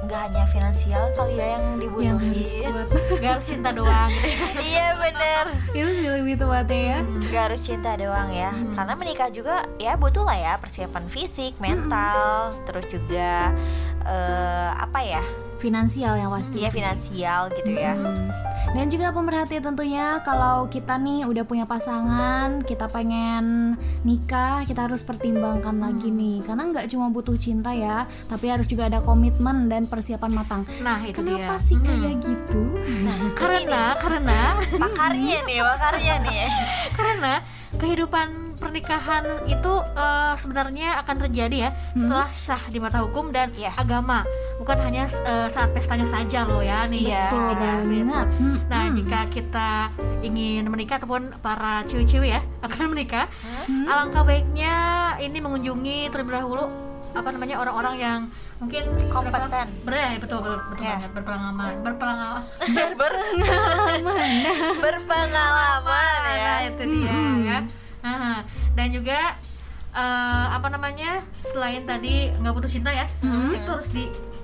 nggak 0.00 0.20
hanya 0.32 0.44
finansial 0.48 1.12
kali 1.12 1.36
ya 1.36 1.60
yang 1.60 1.64
dibutuhin. 1.76 2.08
yang 2.08 2.18
harus 2.18 2.50
kuat. 2.56 2.88
Gak 3.20 3.30
harus 3.36 3.46
cinta 3.46 3.70
doang. 3.70 4.10
Iya 4.70 4.88
bener. 4.96 5.44
Itu 5.76 5.90
sih 5.92 6.06
lebih 6.08 6.40
tepatnya 6.40 6.80
ya. 6.80 6.98
Gak 7.28 7.42
harus 7.52 7.60
cinta 7.60 7.90
doang 8.00 8.28
ya. 8.32 8.50
Karena 8.76 8.94
menikah 8.96 9.28
juga 9.28 9.64
ya 9.76 10.00
butuh 10.00 10.24
lah 10.24 10.36
ya 10.36 10.52
Persiapan 10.56 11.04
fisik, 11.10 11.56
mental 11.60 12.56
Terus 12.64 12.86
juga 12.88 13.52
eh, 14.02 14.70
Apa 14.72 15.00
ya 15.00 15.22
finansial 15.56 16.16
yang 16.16 16.30
pasti 16.30 16.56
Iya 16.58 16.68
sih. 16.68 16.74
finansial 16.74 17.40
gitu 17.52 17.70
ya 17.70 17.92
Hmm. 17.92 18.28
Dan 18.70 18.86
juga 18.86 19.10
pemerhati 19.10 19.58
tentunya 19.58 20.20
kalau 20.20 20.68
kita 20.68 20.94
nih 20.94 21.24
udah 21.24 21.42
punya 21.42 21.64
pasangan, 21.64 22.62
kita 22.62 22.86
pengen 22.86 23.74
nikah, 24.02 24.62
kita 24.62 24.86
harus 24.86 25.02
pertimbangkan 25.02 25.74
lagi 25.74 26.06
nih. 26.06 26.38
Karena 26.40 26.68
nggak 26.68 26.86
cuma 26.86 27.08
butuh 27.08 27.34
cinta 27.34 27.72
ya, 27.72 28.06
tapi 28.28 28.46
harus 28.46 28.68
juga 28.68 28.86
ada 28.86 29.00
komitmen 29.00 29.66
dan 29.66 29.84
persiapan 29.84 30.30
matang. 30.30 30.62
Nah, 30.78 31.02
itu 31.02 31.18
Kenapa 31.18 31.56
dia. 31.56 31.66
sih 31.66 31.78
kayak 31.78 32.14
gitu? 32.20 32.62
Karena 33.40 33.96
karena 33.96 34.40
Pakarnya 34.82 35.38
nih, 35.42 35.58
pakarnya 35.60 36.14
nih 36.22 36.46
karena 37.00 37.32
kehidupan 37.72 38.28
pernikahan 38.56 39.22
itu 39.46 39.72
eh, 39.94 40.34
sebenarnya 40.34 40.98
akan 40.98 41.16
terjadi 41.18 41.56
ya 41.60 41.70
setelah 41.92 42.28
sah 42.28 42.62
di 42.66 42.76
mata 42.76 43.00
hukum 43.00 43.30
dan 43.30 43.48
Iya. 43.52 43.72
agama 43.74 44.26
bukan 44.56 44.78
hanya 44.80 45.04
eh, 45.06 45.46
saat 45.46 45.70
pestanya 45.70 46.04
saja 46.04 46.44
loh 46.44 46.60
ya 46.60 46.84
nih 46.84 47.08
Iya. 47.08 47.24
Betul 47.26 47.40
Nah, 47.40 47.54
itu. 47.78 47.88
banget. 48.04 48.28
Hmm. 48.36 48.58
Nah 48.66 48.84
jika 48.90 49.20
kita 49.28 49.70
ingin 50.20 50.64
menikah 50.66 50.96
ataupun 50.96 51.22
para 51.38 51.80
ciwi-ciwi 51.84 52.28
ya 52.28 52.40
akan 52.66 52.90
menikah 52.90 53.30
alangkah 53.86 54.22
baiknya 54.22 54.74
ini 55.18 55.38
mengunjungi 55.38 56.10
terlebih 56.10 56.36
dahulu 56.36 56.66
apa 57.10 57.28
namanya 57.28 57.58
orang-orang 57.58 57.94
yang 57.96 58.20
mungkin 58.60 58.84
Kompeten. 59.08 59.66
ber 59.82 59.94
ya, 59.94 60.08
betul 60.16 60.38
betul, 60.38 60.60
betul 60.68 60.84
Iya. 60.84 60.92
banget 60.94 61.10
berpengalaman 61.16 61.72
berpengalaman 61.80 62.44
Ber 63.00 63.12
Berpengalaman 64.78 66.20
ya 66.28 66.36
Nah, 66.40 66.60
itu 66.66 66.82
dia 66.84 67.16
ya. 67.40 67.58
Nah, 68.02 68.38
dan 68.72 68.88
juga 68.90 69.18
eh, 69.90 70.46
apa 70.50 70.68
namanya? 70.68 71.20
Selain 71.36 71.82
tadi 71.82 72.28
nggak 72.32 72.52
butuh 72.52 72.70
cinta 72.70 72.90
ya, 72.90 73.08
fisik 73.20 73.64
tuh 73.64 73.74
harus 73.74 73.88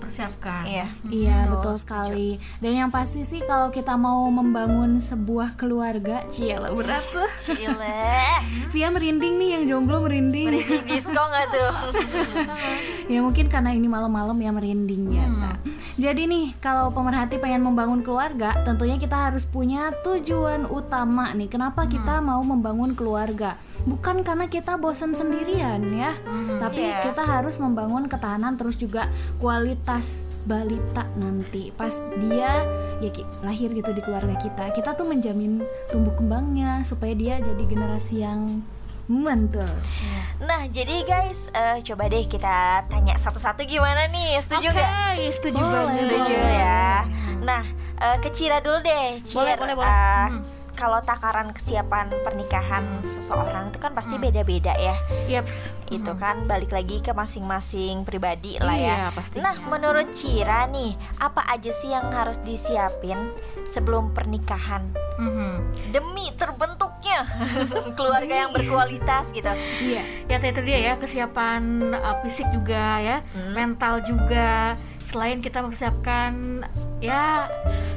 dipersiapkan 0.07 0.63
Iya. 0.63 0.87
Iya 1.11 1.39
betul 1.51 1.75
sekali. 1.77 2.39
Dan 2.63 2.73
yang 2.79 2.91
pasti 2.95 3.27
sih 3.27 3.43
kalau 3.43 3.75
kita 3.75 3.99
mau 3.99 4.23
membangun 4.31 5.03
sebuah 5.03 5.59
keluarga, 5.59 6.23
ciela 6.31 6.71
berat 6.71 7.03
tuh. 7.11 7.27
Cile. 7.45 7.99
Via 8.71 8.89
merinding 8.89 9.35
nih 9.37 9.51
yang 9.59 9.63
jomblo 9.67 10.07
merinding. 10.07 10.47
Merinding 10.55 10.87
disco 10.87 11.19
nggak 11.19 11.47
tuh? 11.51 11.73
ya 13.13 13.19
mungkin 13.19 13.51
karena 13.51 13.75
ini 13.75 13.91
malam-malam 13.91 14.39
ya 14.39 14.55
merinding 14.55 15.11
biasa. 15.11 15.59
Jadi 15.97 16.29
nih 16.29 16.53
kalau 16.61 16.93
pemerhati 16.93 17.41
pengen 17.41 17.65
membangun 17.65 18.05
keluarga, 18.05 18.53
tentunya 18.63 19.01
kita 19.01 19.17
harus 19.17 19.49
punya 19.49 19.91
tujuan 20.05 20.69
utama 20.69 21.33
nih. 21.33 21.49
Kenapa 21.49 21.89
kita 21.89 22.21
mau 22.21 22.45
membangun 22.45 22.93
keluarga? 22.93 23.57
Bukan 23.89 24.21
karena 24.21 24.45
kita 24.45 24.77
bosan 24.77 25.17
sendirian 25.17 25.81
ya, 25.95 26.11
tapi 26.59 26.85
Iya. 26.85 27.07
kita 27.07 27.23
harus 27.23 27.57
membangun 27.57 28.11
ketahanan 28.11 28.59
terus 28.59 28.77
juga 28.77 29.07
kualitas 29.39 29.96
balita 30.47 31.03
nanti 31.15 31.75
pas 31.75 31.91
dia 32.17 32.53
ya 32.97 33.11
lahir 33.43 33.75
gitu 33.75 33.91
di 33.91 33.99
keluarga 33.99 34.39
kita 34.39 34.71
kita 34.71 34.95
tuh 34.95 35.05
menjamin 35.05 35.59
tumbuh 35.91 36.15
kembangnya 36.15 36.81
supaya 36.81 37.13
dia 37.13 37.35
jadi 37.39 37.63
generasi 37.67 38.23
yang 38.23 38.63
mantul 39.07 39.67
Nah, 40.37 40.69
jadi 40.69 41.01
guys, 41.03 41.49
eh, 41.51 41.81
coba 41.81 42.13
deh 42.13 42.29
kita 42.29 42.85
tanya 42.93 43.17
satu-satu 43.17 43.65
gimana 43.65 44.05
nih? 44.13 44.37
Setuju 44.37 44.69
nggak? 44.69 44.93
Oke, 45.17 45.25
setuju 45.33 45.57
Boleh. 45.57 45.73
banget 45.73 46.01
Setuju 46.05 46.35
ya. 46.37 46.87
Nah, 47.41 47.65
eh, 47.97 48.17
ke 48.21 48.29
Cira 48.29 48.61
dulu 48.61 48.77
deh. 48.85 49.17
Cira, 49.25 49.57
boleh, 49.57 49.73
boleh. 49.73 49.89
eh, 49.89 50.29
Hmm. 50.29 50.45
Kalau 50.77 51.01
takaran 51.01 51.51
kesiapan 51.51 52.13
pernikahan 52.21 52.85
seseorang 53.01 53.73
itu 53.73 53.81
kan 53.81 53.91
pasti 53.91 54.15
beda-beda 54.17 54.77
ya. 54.77 54.93
Yap. 55.27 55.49
Itu 55.89 56.13
kan 56.15 56.45
balik 56.45 56.71
lagi 56.71 57.01
ke 57.01 57.11
masing-masing 57.11 58.05
pribadi 58.05 58.61
lah 58.61 58.77
ya. 58.77 59.09
Iya, 59.09 59.09
pastinya. 59.11 59.43
Nah, 59.49 59.57
menurut 59.67 60.13
Cira 60.13 60.69
nih, 60.69 60.93
apa 61.17 61.49
aja 61.49 61.73
sih 61.73 61.91
yang 61.91 62.13
harus 62.13 62.39
disiapin 62.39 63.17
sebelum 63.65 64.13
pernikahan 64.13 64.85
Mhm. 65.17 65.53
demi 65.91 66.29
terbentuknya 66.37 67.25
keluarga 67.97 68.45
yang 68.45 68.53
berkualitas 68.53 69.33
gitu? 69.33 69.49
iya 69.81 70.05
Ya 70.29 70.37
itu 70.37 70.61
dia 70.61 70.79
ya 70.83 70.95
kesiapan 70.99 71.63
uh, 71.95 72.21
fisik 72.21 72.45
juga 72.53 73.01
ya, 73.01 73.25
mental 73.55 74.03
juga. 74.03 74.77
Selain 75.07 75.39
kita 75.39 75.63
mempersiapkan 75.63 76.67
ya 76.99 77.47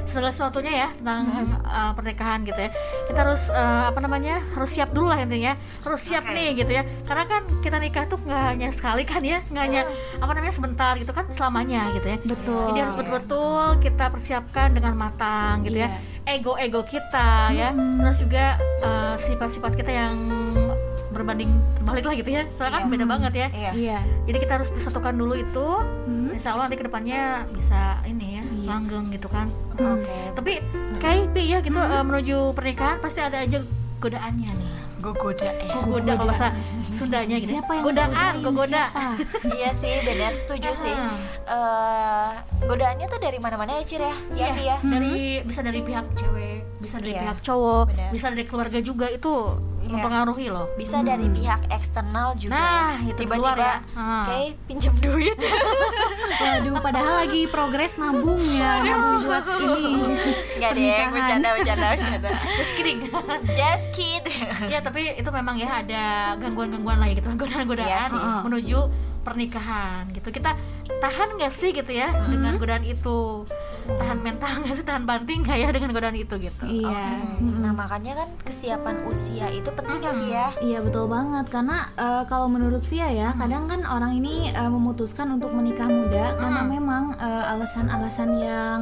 segala 0.06 0.30
sesuatunya 0.30 0.86
ya 0.86 0.88
tentang 0.94 1.26
uh, 1.66 1.90
pernikahan 1.98 2.46
gitu 2.46 2.54
ya, 2.54 2.70
kita 3.10 3.18
harus 3.26 3.50
uh, 3.50 3.90
apa 3.90 3.98
namanya 3.98 4.38
harus 4.54 4.70
siap 4.70 4.94
dulu 4.94 5.10
lah 5.10 5.18
intinya, 5.18 5.58
harus 5.82 6.00
siap 6.06 6.22
nih 6.30 6.54
gitu 6.54 6.70
ya. 6.70 6.86
Karena 7.06 7.26
kan 7.26 7.42
kita 7.66 7.82
nikah 7.82 8.06
tuh 8.06 8.22
nggak 8.22 8.42
hanya 8.54 8.68
sekali 8.70 9.02
kan 9.02 9.22
ya, 9.26 9.42
nggak 9.50 9.64
hanya 9.66 9.82
apa 10.22 10.32
namanya 10.38 10.54
sebentar 10.54 10.94
gitu 11.02 11.10
kan 11.10 11.26
selamanya 11.34 11.90
gitu 11.98 12.06
ya. 12.14 12.18
betul 12.22 12.70
Jadi 12.70 12.78
harus 12.78 12.94
betul-betul 12.94 13.64
kita 13.82 14.04
persiapkan 14.06 14.68
dengan 14.70 14.94
matang 14.94 15.66
gitu 15.66 15.82
ya. 15.82 15.90
Ego-ego 16.30 16.86
kita 16.86 17.50
ya. 17.50 17.74
Terus 17.74 18.18
juga 18.22 18.54
uh, 18.86 19.14
sifat-sifat 19.18 19.72
kita 19.74 19.90
yang 19.90 20.14
berbanding 21.20 21.50
terbalik 21.76 22.02
lah 22.02 22.14
gitu 22.16 22.30
ya. 22.30 22.42
Soalnya 22.50 22.80
kan 22.80 22.88
beda 22.88 23.04
banget 23.04 23.32
ya. 23.36 23.48
Iya. 23.50 23.70
iya 23.76 23.98
Jadi 24.24 24.38
kita 24.38 24.52
harus 24.56 24.68
bersatukan 24.68 25.12
dulu 25.12 25.36
itu. 25.36 25.66
Insya 26.32 26.56
Allah 26.56 26.66
nanti 26.66 26.76
ke 26.76 26.86
depannya 26.86 27.44
bisa 27.52 28.00
ini 28.04 28.40
ya 28.40 28.42
langgeng 28.66 29.12
gitu 29.12 29.28
kan. 29.28 29.52
Oke. 29.76 30.16
Tapi 30.32 30.52
kayak 30.98 31.30
Pi 31.30 31.42
ya 31.46 31.58
gitu 31.60 31.76
uh, 31.76 32.00
menuju 32.00 32.52
pernikahan 32.52 32.96
pasti 32.98 33.20
ada 33.20 33.38
aja 33.38 33.60
godaannya 33.98 34.50
nih. 34.50 34.68
Gogoda 35.00 35.48
ya. 35.48 35.80
Goda 35.80 36.12
kalau 36.12 36.28
bahasa 36.28 36.52
Sundanya 36.76 37.40
gitu. 37.40 37.56
ya. 37.56 37.64
siapa 37.64 37.72
yang 37.72 37.84
Godaan, 37.86 38.12
godain 38.12 38.44
gogoda. 38.44 38.84
siapa? 38.84 39.08
iya 39.56 39.70
sih, 39.72 39.96
benar 40.04 40.32
setuju 40.36 40.76
sih. 40.76 40.92
Eh, 41.48 42.30
godaannya 42.62 43.06
tuh 43.08 43.16
dari 43.16 43.40
mana-mana 43.40 43.80
ya, 43.80 43.82
Cir 43.82 44.02
ya? 44.02 44.12
Ya, 44.36 44.46
Vi 44.52 44.62
ya. 44.62 44.76
dari 44.78 45.40
bisa 45.40 45.60
dari 45.60 45.80
pihak 45.80 46.04
cewek 46.12 46.68
bisa 46.80 46.96
dari 46.96 47.12
Iya, 47.12 47.20
pihak 47.24 47.38
cowok 47.40 47.84
benar. 47.88 48.10
bisa 48.10 48.26
dari 48.28 48.44
keluarga 48.44 48.78
juga 48.80 49.06
itu 49.08 49.32
mempengaruhi 49.92 50.46
loh 50.48 50.66
Bisa 50.74 51.00
dari 51.00 51.26
pihak 51.26 51.68
eksternal 51.68 52.34
juga. 52.34 52.54
Nah, 52.54 52.94
ya. 52.98 53.10
itu 53.10 53.20
keluar 53.24 53.54
tiba-tiba 53.54 53.66
ya. 53.66 53.76
Kayak 54.24 54.50
pinjam 54.64 54.94
duit. 54.96 55.38
Waduh, 56.40 56.76
padahal 56.80 57.14
lagi 57.20 57.42
progres 57.46 57.94
nabung 57.96 58.40
ya, 58.40 58.80
nabung 58.80 59.20
buat 59.22 59.44
ini 59.44 59.92
Enggak 60.56 60.70
deh, 60.72 60.84
bercanda, 61.10 61.48
bercanda, 61.52 61.88
bercanda. 61.92 62.30
just 62.58 62.72
kidding 62.74 62.98
Just 63.52 63.86
kid. 63.90 64.24
ya 64.66 64.78
tapi 64.80 65.12
itu 65.12 65.30
memang 65.30 65.54
ya 65.54 65.82
ada 65.82 66.04
gangguan-gangguan 66.36 66.96
lah 66.96 67.06
ya 67.06 67.14
gitu 67.14 67.28
Iya 67.28 67.36
godaan-godaan 67.36 68.08
sih. 68.08 68.20
menuju 68.44 68.78
pernikahan 69.20 70.08
gitu 70.10 70.28
kita 70.30 70.56
tahan 70.96 71.28
nggak 71.36 71.52
sih 71.52 71.70
gitu 71.70 71.92
ya 71.92 72.08
dengan 72.24 72.56
godaan 72.56 72.82
itu 72.82 73.44
tahan 73.98 74.18
mental 74.22 74.52
nggak 74.62 74.74
sih? 74.76 74.84
Tahan 74.86 75.04
banting 75.08 75.38
nggak 75.42 75.58
ya 75.58 75.68
dengan 75.72 75.90
godaan 75.90 76.16
itu 76.18 76.34
gitu? 76.38 76.64
Iya. 76.66 77.06
Nah, 77.60 77.72
makanya 77.72 78.24
kan 78.24 78.28
kesiapan 78.44 79.06
usia 79.08 79.46
itu 79.50 79.70
penting 79.72 79.98
ya, 80.02 80.12
Vi 80.14 80.26
ya. 80.30 80.48
Iya 80.60 80.78
betul 80.84 81.10
banget. 81.10 81.46
Karena 81.50 81.78
eh, 81.98 82.22
kalau 82.28 82.46
menurut 82.46 82.82
Via 82.86 83.08
ya 83.10 83.28
kadang 83.34 83.66
kan 83.66 83.82
orang 83.88 84.18
ini 84.18 84.50
eh, 84.52 84.70
memutuskan 84.70 85.30
untuk 85.34 85.50
menikah 85.54 85.88
muda 85.88 86.36
karena 86.38 86.62
memang 86.66 87.16
eh, 87.18 87.52
alasan-alasan 87.56 88.30
yang 88.38 88.80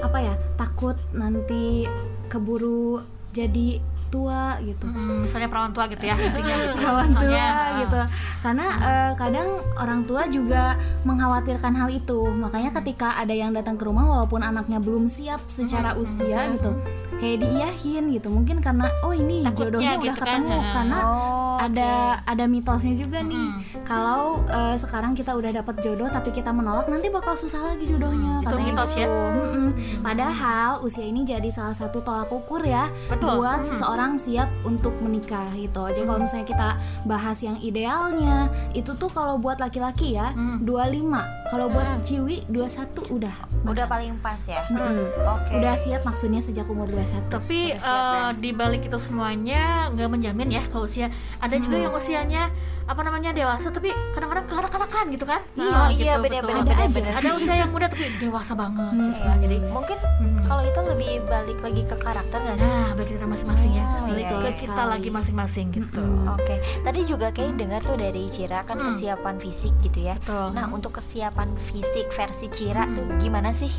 apa 0.00 0.18
ya 0.20 0.34
takut 0.56 0.96
nanti 1.12 1.84
keburu 2.32 3.04
jadi 3.30 3.78
tua 4.10 4.42
gitu 4.60 4.84
Hmm, 4.84 5.22
misalnya 5.22 5.46
perawan 5.46 5.70
tua 5.70 5.86
gitu 5.86 6.02
ya 6.02 6.14
intinya 6.20 6.42
gitu. 6.56 6.74
perawan 6.76 7.10
tua 7.10 7.22
Misalnya, 7.22 7.48
gitu 7.78 8.00
karena 8.40 8.66
eh, 8.82 9.10
kadang 9.14 9.48
orang 9.76 10.00
tua 10.02 10.22
juga 10.26 10.62
mengkhawatirkan 11.04 11.72
hal 11.72 11.88
itu 11.88 12.20
makanya 12.30 12.70
ketika 12.74 13.16
ada 13.16 13.32
yang 13.32 13.50
datang 13.50 13.74
ke 13.74 13.84
rumah 13.84 14.04
walaupun 14.04 14.40
anaknya 14.40 14.78
belum 14.78 15.06
siap 15.06 15.40
secara 15.46 15.94
usia 15.94 16.50
gitu 16.52 16.74
kayak 17.16 17.40
diiyahin 17.40 18.10
gitu 18.10 18.28
mungkin 18.28 18.58
karena 18.58 18.88
oh 19.02 19.12
ini 19.12 19.44
Takutnya 19.44 19.64
jodohnya 19.70 19.92
udah 19.92 20.04
gitu 20.06 20.18
kan. 20.18 20.40
ketemu 20.40 20.58
karena 20.70 20.98
Oh, 21.02 21.56
ada 21.58 21.92
ada 22.24 22.44
mitosnya 22.46 22.94
juga 22.94 23.20
nih 23.20 23.48
kalau 23.84 24.40
eh, 24.46 24.74
sekarang 24.74 25.12
kita 25.12 25.32
udah 25.32 25.52
dapat 25.54 25.76
jodoh 25.78 26.08
tapi 26.08 26.30
kita 26.30 26.50
menolak 26.50 26.86
nanti 26.86 27.08
bakal 27.08 27.34
susah 27.34 27.60
lagi 27.66 27.84
jodohnya 27.86 28.40
Itu 28.40 28.48
katanya 28.48 28.72
mitos 28.72 28.90
ya. 28.90 29.04
gitu. 29.04 29.12
Mm-mm. 29.12 29.68
padahal 30.00 30.70
usia 30.80 31.04
ini 31.04 31.20
jadi 31.22 31.44
salah 31.48 31.74
satu 31.74 32.00
tolak 32.00 32.28
ukur 32.28 32.62
ya 32.62 32.88
Betul. 33.06 33.36
buat 33.36 33.62
seseorang 33.62 33.99
siap 34.16 34.48
untuk 34.64 34.96
menikah 35.04 35.44
gitu. 35.56 35.84
Jadi 35.90 36.06
kalau 36.08 36.20
misalnya 36.24 36.46
kita 36.48 36.68
bahas 37.04 37.38
yang 37.44 37.56
idealnya 37.60 38.48
itu 38.72 38.96
tuh 38.96 39.12
kalau 39.12 39.36
buat 39.36 39.60
laki-laki 39.60 40.16
ya 40.16 40.32
25 40.64 41.50
kalau 41.50 41.66
buat 41.68 42.00
ciwi 42.06 42.48
21 42.48 43.16
udah. 43.16 43.36
Udah 43.68 43.84
paling 43.90 44.16
pas 44.24 44.40
ya. 44.48 44.64
Mm-mm. 44.72 45.28
Oke. 45.28 45.52
udah 45.60 45.74
siap 45.76 46.02
maksudnya 46.06 46.40
sejak 46.40 46.64
umur 46.70 46.88
21 46.88 47.28
tapi 47.28 47.74
eh, 47.76 48.30
di 48.40 48.50
balik 48.56 48.88
itu 48.88 48.96
semuanya 48.96 49.92
nggak 49.92 50.08
menjamin 50.08 50.48
ya 50.48 50.62
kalau 50.72 50.88
usia. 50.88 51.12
Ada 51.42 51.60
juga 51.60 51.76
yang 51.76 51.92
usianya 51.92 52.48
apa 52.90 53.00
namanya 53.00 53.30
dewasa 53.30 53.70
tapi 53.70 53.86
kadang-kadang 54.10 54.44
kekanak-kanakan 54.44 55.04
gitu 55.08 55.22
kan 55.24 55.38
Iya, 55.52 55.70
Nah, 55.70 55.88
iya, 55.88 56.12
gitu, 56.12 56.24
benar, 56.24 56.42
betul. 56.42 56.58
benar, 56.60 56.74
Ada 56.76 56.86
aja. 56.90 57.00
ada 57.16 57.28
usia 57.32 57.54
yang 57.56 57.70
muda 57.70 57.86
tapi 57.92 58.02
dewasa 58.18 58.52
banget 58.52 58.90
gitu. 58.92 59.14
Iya, 59.16 59.32
jadi 59.38 59.56
mungkin 59.64 59.98
Hmm. 60.20 60.42
kalau 60.44 60.60
itu 60.60 60.80
lebih 60.84 61.10
balik 61.24 61.58
lagi 61.60 61.82
ke 61.82 61.94
karakter 61.96 62.38
nggak 62.40 62.56
sih? 62.56 62.66
nah 62.66 62.90
bagi 62.92 63.12
kita 63.14 63.24
masing-masing 63.24 63.72
ya 63.72 63.84
Hmm, 63.84 64.04
balik 64.04 64.20
iya, 64.20 64.28
ke 64.28 64.36
iya 64.36 64.50
kita 64.50 64.58
sekali. 64.74 64.90
lagi 64.90 65.08
masing-masing 65.08 65.66
gitu 65.72 66.06
Oke, 66.28 66.54
tadi 66.82 67.00
juga 67.04 67.26
kayak 67.30 67.52
dengar 67.54 67.80
tuh 67.80 67.94
dari 67.94 68.26
Cira 68.26 68.60
kan 68.62 68.76
kesiapan 68.76 69.38
fisik 69.38 69.72
gitu 69.80 69.98
ya. 70.02 70.18
Betul. 70.18 70.50
Nah, 70.50 70.66
untuk 70.68 70.92
kesiapan 70.92 71.54
fisik 71.56 72.10
versi 72.10 72.46
Cira 72.48 72.84
tuh 72.86 73.06
gimana 73.16 73.50
sih? 73.50 73.70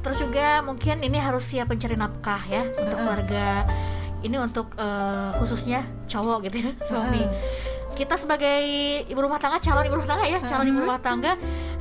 Terus 0.00 0.16
juga 0.16 0.62
mungkin 0.62 0.98
ini 1.00 1.14
harus 1.16 1.42
siap 1.44 1.66
mencari 1.68 1.94
nafkah 1.94 2.42
ya 2.44 2.62
untuk 2.64 2.96
keluarga. 2.96 3.66
Ini 4.20 4.36
untuk 4.38 4.70
eh, 4.74 5.30
khususnya 5.36 5.82
cowok 6.06 6.46
gitu 6.46 6.56
ya, 6.60 6.70
suami. 6.80 7.22
Kita 7.92 8.14
sebagai 8.16 8.60
ibu 9.06 9.20
rumah 9.20 9.38
tangga, 9.38 9.60
calon 9.60 9.84
ibu 9.84 9.96
rumah 10.00 10.08
tangga 10.08 10.26
ya, 10.26 10.38
calon 10.40 10.66
ibu 10.68 10.80
rumah 10.82 11.00
tangga 11.00 11.32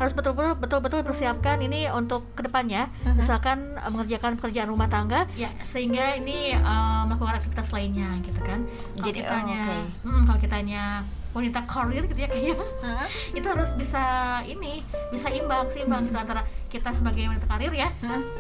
harus 0.01 0.17
betul-betul 0.17 0.57
betul-betul 0.57 0.99
persiapkan 1.05 1.61
ini 1.61 1.85
untuk 1.93 2.25
ke 2.33 2.41
depannya. 2.45 2.89
Misalkan 3.13 3.77
eh, 3.77 3.89
mengerjakan 3.89 4.37
pekerjaan 4.41 4.69
rumah 4.73 4.89
tangga, 4.89 5.29
ya 5.37 5.49
sehingga 5.61 6.17
ini 6.17 6.57
eh, 6.57 7.01
melakukan 7.07 7.37
aktivitas 7.37 7.69
lainnya 7.71 8.09
gitu 8.25 8.41
kan. 8.41 8.65
Kalau 8.65 9.05
Jadi, 9.07 9.19
oh, 9.21 9.25
kitanya, 9.25 9.61
oke. 9.61 10.09
mm, 10.09 10.21
kalau 10.27 10.39
kitanya 10.41 10.83
wanita 11.31 11.63
karir 11.63 12.03
gitu 12.11 12.19
ya 12.19 12.27
kayaknya 12.27 12.59
itu 13.39 13.47
harus 13.47 13.71
bisa 13.79 14.03
ini 14.43 14.83
bisa 15.15 15.31
imbang 15.31 15.63
seimbang 15.71 16.03
gitu 16.03 16.19
antara 16.19 16.43
kita 16.67 16.91
sebagai 16.91 17.23
wanita 17.23 17.47
karir 17.47 17.71
ya 17.71 17.87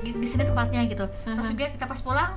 di, 0.03 0.11
di 0.11 0.27
sini 0.27 0.43
tempatnya 0.43 0.83
gitu. 0.91 1.07
Terus 1.07 1.47
juga 1.55 1.71
kita 1.71 1.85
pas 1.87 1.99
pulang 2.03 2.31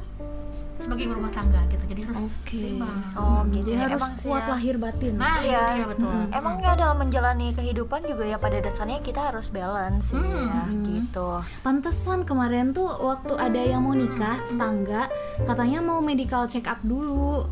sebagai 0.77 1.05
ibu 1.05 1.15
rumah 1.15 1.31
tangga 1.31 1.61
gitu 1.67 1.85
jadi 1.85 2.01
harus 2.05 2.21
Oke. 2.37 2.57
seimbang 2.57 2.99
Oh, 3.15 3.41
gitu. 3.47 3.67
jadi 3.67 3.79
harus 3.85 4.01
Emang 4.01 4.13
kuat 4.21 4.43
ya. 4.43 4.51
lahir 4.51 4.75
batin 4.77 5.15
nah 5.15 5.37
Iya. 5.37 5.47
iya, 5.47 5.63
iya 5.75 5.85
betul 5.87 6.13
Emang 6.31 6.55
ya 6.59 6.73
dalam 6.75 6.97
menjalani 6.97 7.49
kehidupan 7.53 8.01
juga 8.03 8.25
ya 8.25 8.37
pada 8.37 8.59
dasarnya 8.59 8.99
kita 9.01 9.21
harus 9.25 9.49
balance 9.49 10.11
sih 10.11 10.21
ya, 10.21 10.63
gitu. 10.85 11.29
Pantesan 11.61 12.23
kemarin 12.23 12.71
tuh 12.71 12.87
waktu 12.87 13.35
ada 13.35 13.59
yang 13.59 13.81
mau 13.81 13.93
nikah 13.93 14.35
tetangga 14.45 15.07
katanya 15.41 15.79
mau 15.79 16.01
medical 16.01 16.45
check 16.45 16.65
up 16.65 16.79
dulu. 16.81 17.47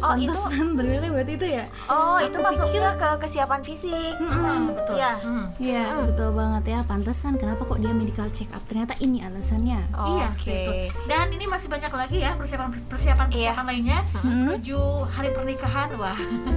Oh, 0.00 0.14
itu 0.14 0.28
pantesan 0.28 0.66
berarti 0.74 1.08
buat 1.08 1.28
itu 1.28 1.46
ya 1.46 1.64
Oh, 1.86 2.16
itu 2.16 2.38
masuknya 2.38 2.90
ke 2.94 3.08
kesiapan 3.20 3.60
fisik. 3.60 4.14
Hmm, 4.16 4.70
betul 4.70 4.94
Iya. 4.96 5.12
Hmm. 5.20 5.44
Iya 5.56 5.84
betul 6.04 6.28
banget 6.32 6.64
ya 6.66 6.78
pantesan 6.82 7.36
kenapa 7.36 7.62
kok 7.62 7.78
dia 7.78 7.92
medical 7.92 8.28
check 8.28 8.48
up 8.50 8.64
ternyata 8.64 8.96
ini 8.98 9.20
alasannya 9.20 9.80
Iya, 9.90 10.26
Oke. 10.26 10.40
gitu. 10.42 10.72
Dan 11.04 11.28
ini 11.30 11.44
masih 11.44 11.68
banyak 11.68 11.90
lagi 11.90 12.18
ya 12.18 12.32
persiapan 12.34 12.72
persiapan 12.86 13.26
Iya. 13.28 13.52
persiapan 13.52 13.64
lainnya 13.66 13.98
menuju 14.22 14.80
hari 15.06 15.30
pernikahan. 15.30 15.88
Wah. 15.94 16.16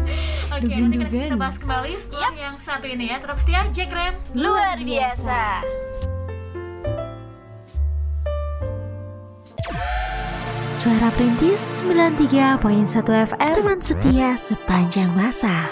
Oke, 0.55 0.69
nanti 0.71 0.97
kita, 0.99 1.09
kita 1.09 1.35
bahas 1.35 1.57
kembali 1.57 1.91
setelah 1.95 2.29
Yaps. 2.29 2.39
yang 2.39 2.55
satu 2.55 2.85
ini 2.85 3.09
ya. 3.09 3.17
Tetap 3.17 3.35
setia 3.35 3.61
Jegrem. 3.71 4.13
Luar 4.33 4.77
biasa. 4.77 5.41
Suara 10.73 11.13
Perintis 11.13 11.85
93.1 11.85 12.57
FM 13.05 13.53
Teman 13.61 13.77
setia 13.77 14.33
sepanjang 14.33 15.05
masa. 15.13 15.69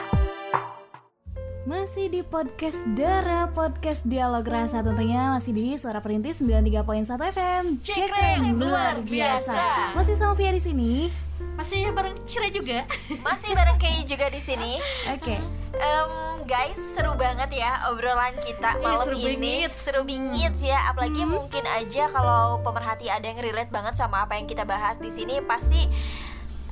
Masih 1.65 2.13
di 2.13 2.21
podcast 2.21 2.85
Dara 2.93 3.49
Podcast 3.49 4.05
Dialog 4.05 4.45
Rasa 4.45 4.85
Tentunya. 4.85 5.33
Masih 5.33 5.57
di 5.57 5.73
Suara 5.81 6.05
Perintis 6.05 6.45
93.1 6.45 7.17
FM 7.17 7.63
Cekrek, 7.81 8.53
luar 8.53 9.01
biasa. 9.01 9.57
Masih 9.97 10.13
sama 10.13 10.37
Via 10.37 10.53
di 10.53 10.61
sini. 10.61 11.09
Masih 11.57 11.89
bareng 11.97 12.13
Cira 12.29 12.53
juga. 12.53 12.85
Masih 13.25 13.57
bareng 13.57 13.81
Kay 13.81 14.05
juga 14.05 14.29
di 14.29 14.37
sini. 14.37 14.77
Oke. 15.09 15.41
Em, 15.81 16.30
guys, 16.51 16.75
seru 16.75 17.15
banget 17.15 17.63
ya 17.63 17.87
obrolan 17.87 18.35
kita 18.43 18.75
malam 18.83 19.07
seru 19.07 19.23
ini. 19.23 19.63
bingit. 19.63 19.71
Seru 19.71 20.01
bingit 20.03 20.51
ya, 20.59 20.91
apalagi 20.91 21.23
mungkin 21.23 21.63
aja 21.63 22.11
kalau 22.11 22.59
pemerhati 22.59 23.07
ada 23.07 23.23
yang 23.23 23.39
relate 23.39 23.71
banget 23.71 23.95
sama 23.95 24.27
apa 24.27 24.35
yang 24.35 24.51
kita 24.51 24.67
bahas 24.67 24.99
di 24.99 25.07
sini 25.07 25.39
pasti 25.47 25.87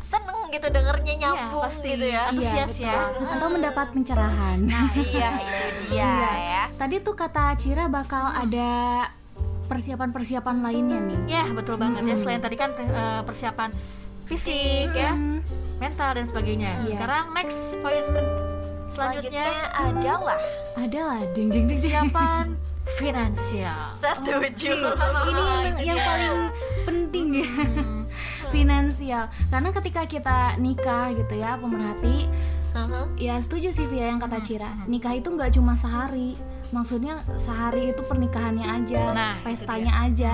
seneng 0.03 0.51
gitu 0.51 0.67
dengernya 0.67 1.15
nyambung 1.23 1.63
pasti. 1.63 1.95
gitu 1.95 2.11
ya. 2.11 2.27
Antusias 2.27 2.75
ya. 2.75 3.07
Atau 3.23 3.47
mendapat 3.55 3.87
pencerahan 3.95 4.59
iya, 4.99 5.31
itu 5.39 5.67
dia 5.95 6.11
ya. 6.27 6.63
Tadi 6.75 6.99
tuh 6.99 7.15
kata 7.15 7.55
Cira 7.55 7.87
bakal 7.87 8.35
ada 8.35 9.07
persiapan-persiapan 9.71 10.59
lainnya 10.59 10.99
nih 11.07 11.19
Ya, 11.39 11.43
betul 11.55 11.79
banget 11.79 12.03
ya. 12.03 12.19
Selain 12.19 12.43
tadi 12.43 12.59
kan 12.59 12.75
eh, 12.75 13.21
persiapan 13.23 13.71
fisik 14.27 14.91
ya, 14.91 15.15
Hmm, 15.15 15.39
mental 15.79 16.19
dan 16.19 16.27
sebagainya. 16.27 16.83
Iya. 16.83 16.99
Sekarang 16.99 17.31
next 17.31 17.79
poin 17.79 18.03
selanjutnya 18.89 19.45
Selanjutnya 19.45 19.47
adalah 19.71 20.39
Adalah 20.75 21.19
jeng 21.31 21.49
jeng 21.49 21.65
jeng 21.65 21.79
persiapan 21.79 22.45
finansial. 22.99 23.81
setuju. 23.89 24.73
ini 25.23 25.41
yang, 25.61 25.77
yang 25.85 25.99
paling 25.99 26.35
penting 26.83 27.27
ya. 27.37 27.47
Finansial. 28.49 29.23
Karena 29.47 29.69
ketika 29.71 30.01
kita 30.03 30.37
nikah 30.57 31.13
gitu 31.13 31.33
ya 31.35 31.53
pemerhati 31.55 32.25
Mhm. 32.69 33.17
ya 33.17 33.33
setuju 33.35 33.69
sih 33.69 33.85
Via 33.85 34.09
yang 34.09 34.17
kata 34.17 34.37
Cira. 34.39 34.69
Nikah 34.85 35.13
itu 35.15 35.25
nggak 35.27 35.53
cuma 35.53 35.73
sehari 35.73 36.37
maksudnya 36.69 37.17
sehari 37.35 37.89
itu 37.89 38.01
pernikahannya 38.01 38.65
aja 38.65 39.01
Nah, 39.09 39.35
pestanya 39.41 40.03
aja 40.03 40.31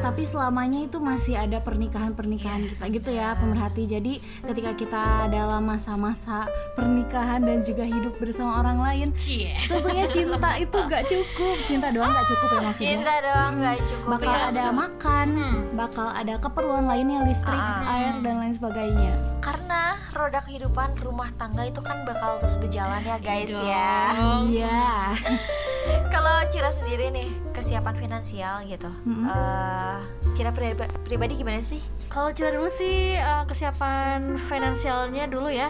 tapi 0.00 0.22
selamanya 0.22 0.82
itu 0.82 0.98
masih 0.98 1.34
ada 1.34 1.58
pernikahan 1.58 2.12
pernikahan 2.12 2.58
Iya. 2.58 2.70
kita 2.72 2.84
gitu 2.90 3.10
ya 3.12 3.28
pemerhati 3.34 3.82
jadi 3.84 4.12
ketika 4.44 4.72
kita 4.74 5.04
dalam 5.28 5.62
masa-masa 5.62 6.46
pernikahan 6.72 7.40
dan 7.40 7.60
juga 7.60 7.82
hidup 7.82 8.16
bersama 8.16 8.60
orang 8.60 8.78
lain 8.80 9.08
Cie. 9.12 9.54
tentunya 9.64 10.06
cinta 10.06 10.36
itu 10.64 10.78
gak 10.80 11.04
cukup 11.04 11.56
cinta 11.62 11.88
doang 11.88 12.10
gak 12.10 12.26
cukup 12.26 12.48
ya 12.48 12.60
maksudnya 12.62 12.92
Cinta 12.92 13.14
doang 13.18 13.52
nggak 13.56 13.78
cukup 13.82 14.08
bakal 14.08 14.32
ya. 14.32 14.42
ada 14.48 14.64
makan, 14.68 15.28
bakal 15.72 16.08
ada 16.08 16.34
keperluan 16.36 16.84
lainnya 16.84 17.20
listrik, 17.22 17.60
air 17.84 18.14
dan 18.20 18.38
lain 18.38 18.52
sebagainya. 18.52 19.12
Karena 19.40 19.82
roda 20.10 20.40
kehidupan 20.40 20.96
rumah 20.98 21.28
tangga 21.34 21.62
itu 21.62 21.78
kan 21.78 22.02
bakal 22.02 22.38
terus 22.38 22.56
berjalan 22.56 23.02
ya 23.02 23.18
guys 23.18 23.52
ya. 23.52 23.94
Iya. 24.42 24.84
Kalau 26.06 26.36
Cira 26.46 26.70
sendiri 26.70 27.08
nih 27.08 27.26
kesiapan 27.50 27.94
finansial 27.94 28.64
gitu. 28.64 28.88
eh 29.06 29.98
Cira 30.32 30.50
priba- 30.50 30.90
pribadi 31.02 31.34
gimana 31.34 31.60
sih? 31.60 31.80
Kalau 32.06 32.30
Cira 32.30 32.50
dulu 32.50 32.68
sih 32.68 33.14
eh, 33.14 33.44
kesiapan 33.44 34.38
finansialnya 34.40 35.26
dulu 35.26 35.48
ya. 35.48 35.68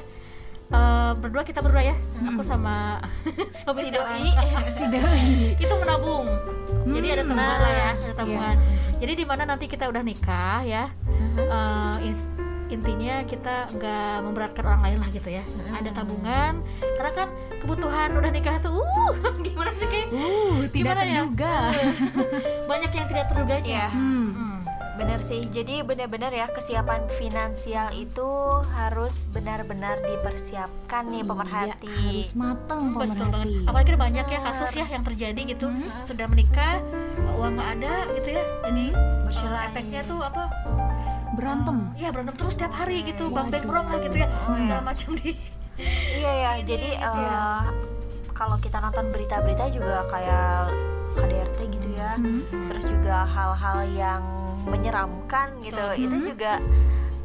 Eh, 0.67 1.13
berdua 1.17 1.43
kita 1.43 1.61
berdua 1.61 1.83
ya. 1.85 1.97
Aku 2.27 2.43
sama 2.43 2.99
suami 3.55 3.83
Si 3.83 3.91
doi. 3.91 4.25
Si 4.77 4.85
Doi. 4.87 5.27
itu 5.57 5.75
menabung. 5.77 6.27
Jadi 6.87 7.07
ada 7.11 7.23
tabungan 7.25 7.59
lah 7.59 7.73
ya, 7.73 7.91
ada 7.99 8.15
tabungan. 8.15 8.57
Jadi 8.97 9.13
di 9.15 9.25
mana 9.25 9.43
nanti 9.45 9.67
kita 9.67 9.85
udah 9.85 10.01
nikah 10.01 10.63
ya, 10.63 10.89
ins- 12.01 12.31
intinya 12.67 13.23
kita 13.25 13.71
nggak 13.71 14.17
memberatkan 14.23 14.65
orang 14.67 14.83
lain 14.83 14.99
lah 14.99 15.09
gitu 15.11 15.29
ya. 15.31 15.43
Ada 15.73 15.91
tabungan, 15.93 16.61
karena 16.97 17.13
kan 17.15 17.29
kebutuhan 17.59 18.09
udah 18.15 18.31
nikah 18.31 18.57
tuh, 18.59 18.83
uh, 18.83 19.15
gimana 19.47 19.71
sih 19.73 19.87
kayak 19.87 20.09
Uh, 20.09 20.65
tidak 20.71 20.95
Gimana 20.97 21.03
ya? 21.03 21.13
terduga. 21.23 21.55
banyak 22.71 22.91
yang 22.91 23.07
tidak 23.07 23.25
terduganya. 23.29 23.67
Iya. 23.67 23.87
Hmm. 23.91 24.29
Hmm. 24.33 24.59
Bener 24.97 25.21
sih. 25.21 25.45
Jadi 25.45 25.85
benar-benar 25.85 26.33
ya 26.33 26.49
kesiapan 26.49 27.05
finansial 27.13 27.93
itu 27.93 28.25
harus 28.73 29.29
benar-benar 29.29 30.01
dipersiapkan 30.01 31.05
nih 31.13 31.21
pemerhati. 31.21 31.85
Iya, 31.85 32.01
harus 32.17 32.33
matang 32.33 32.97
Betul 32.97 33.13
pemerhati. 33.13 33.53
Apalagi 33.69 33.89
ada 33.93 34.01
banyak 34.01 34.27
ya 34.27 34.41
kasus 34.41 34.73
ya 34.73 34.87
yang 34.89 35.05
terjadi 35.05 35.41
gitu, 35.53 35.69
sudah 36.01 36.25
menikah, 36.33 36.81
uang 37.37 37.61
nggak 37.61 37.71
ada 37.77 37.95
gitu 38.17 38.29
ya. 38.41 38.45
Jadi 38.65 38.87
Bercerai. 39.29 39.69
efeknya 39.69 40.01
tuh 40.09 40.19
apa? 40.25 40.49
Berantem. 41.37 41.77
Ya 41.95 42.09
berantem 42.11 42.35
terus 42.35 42.57
tiap 42.57 42.73
hari 42.73 43.05
gitu, 43.05 43.29
bang 43.29 43.53
bang 43.53 43.87
lah 43.87 44.01
gitu 44.01 44.17
ya, 44.17 44.29
segala 44.57 44.83
macam 44.83 45.11
di. 45.15 45.37
Iya 46.17 46.33
ya. 46.33 46.53
Jadi 46.65 46.91
eh, 46.97 47.63
kalau 48.33 48.57
kita 48.57 48.81
nonton 48.81 49.13
berita-berita 49.13 49.69
juga 49.69 50.09
kayak 50.09 50.73
KDRT 51.15 51.59
gitu 51.77 51.89
ya. 51.93 52.17
Terus 52.73 52.85
juga 52.89 53.29
hal-hal 53.29 53.79
yang 53.93 54.23
menyeramkan 54.67 55.61
gitu. 55.61 55.85
Itu 56.01 56.17
juga 56.33 56.59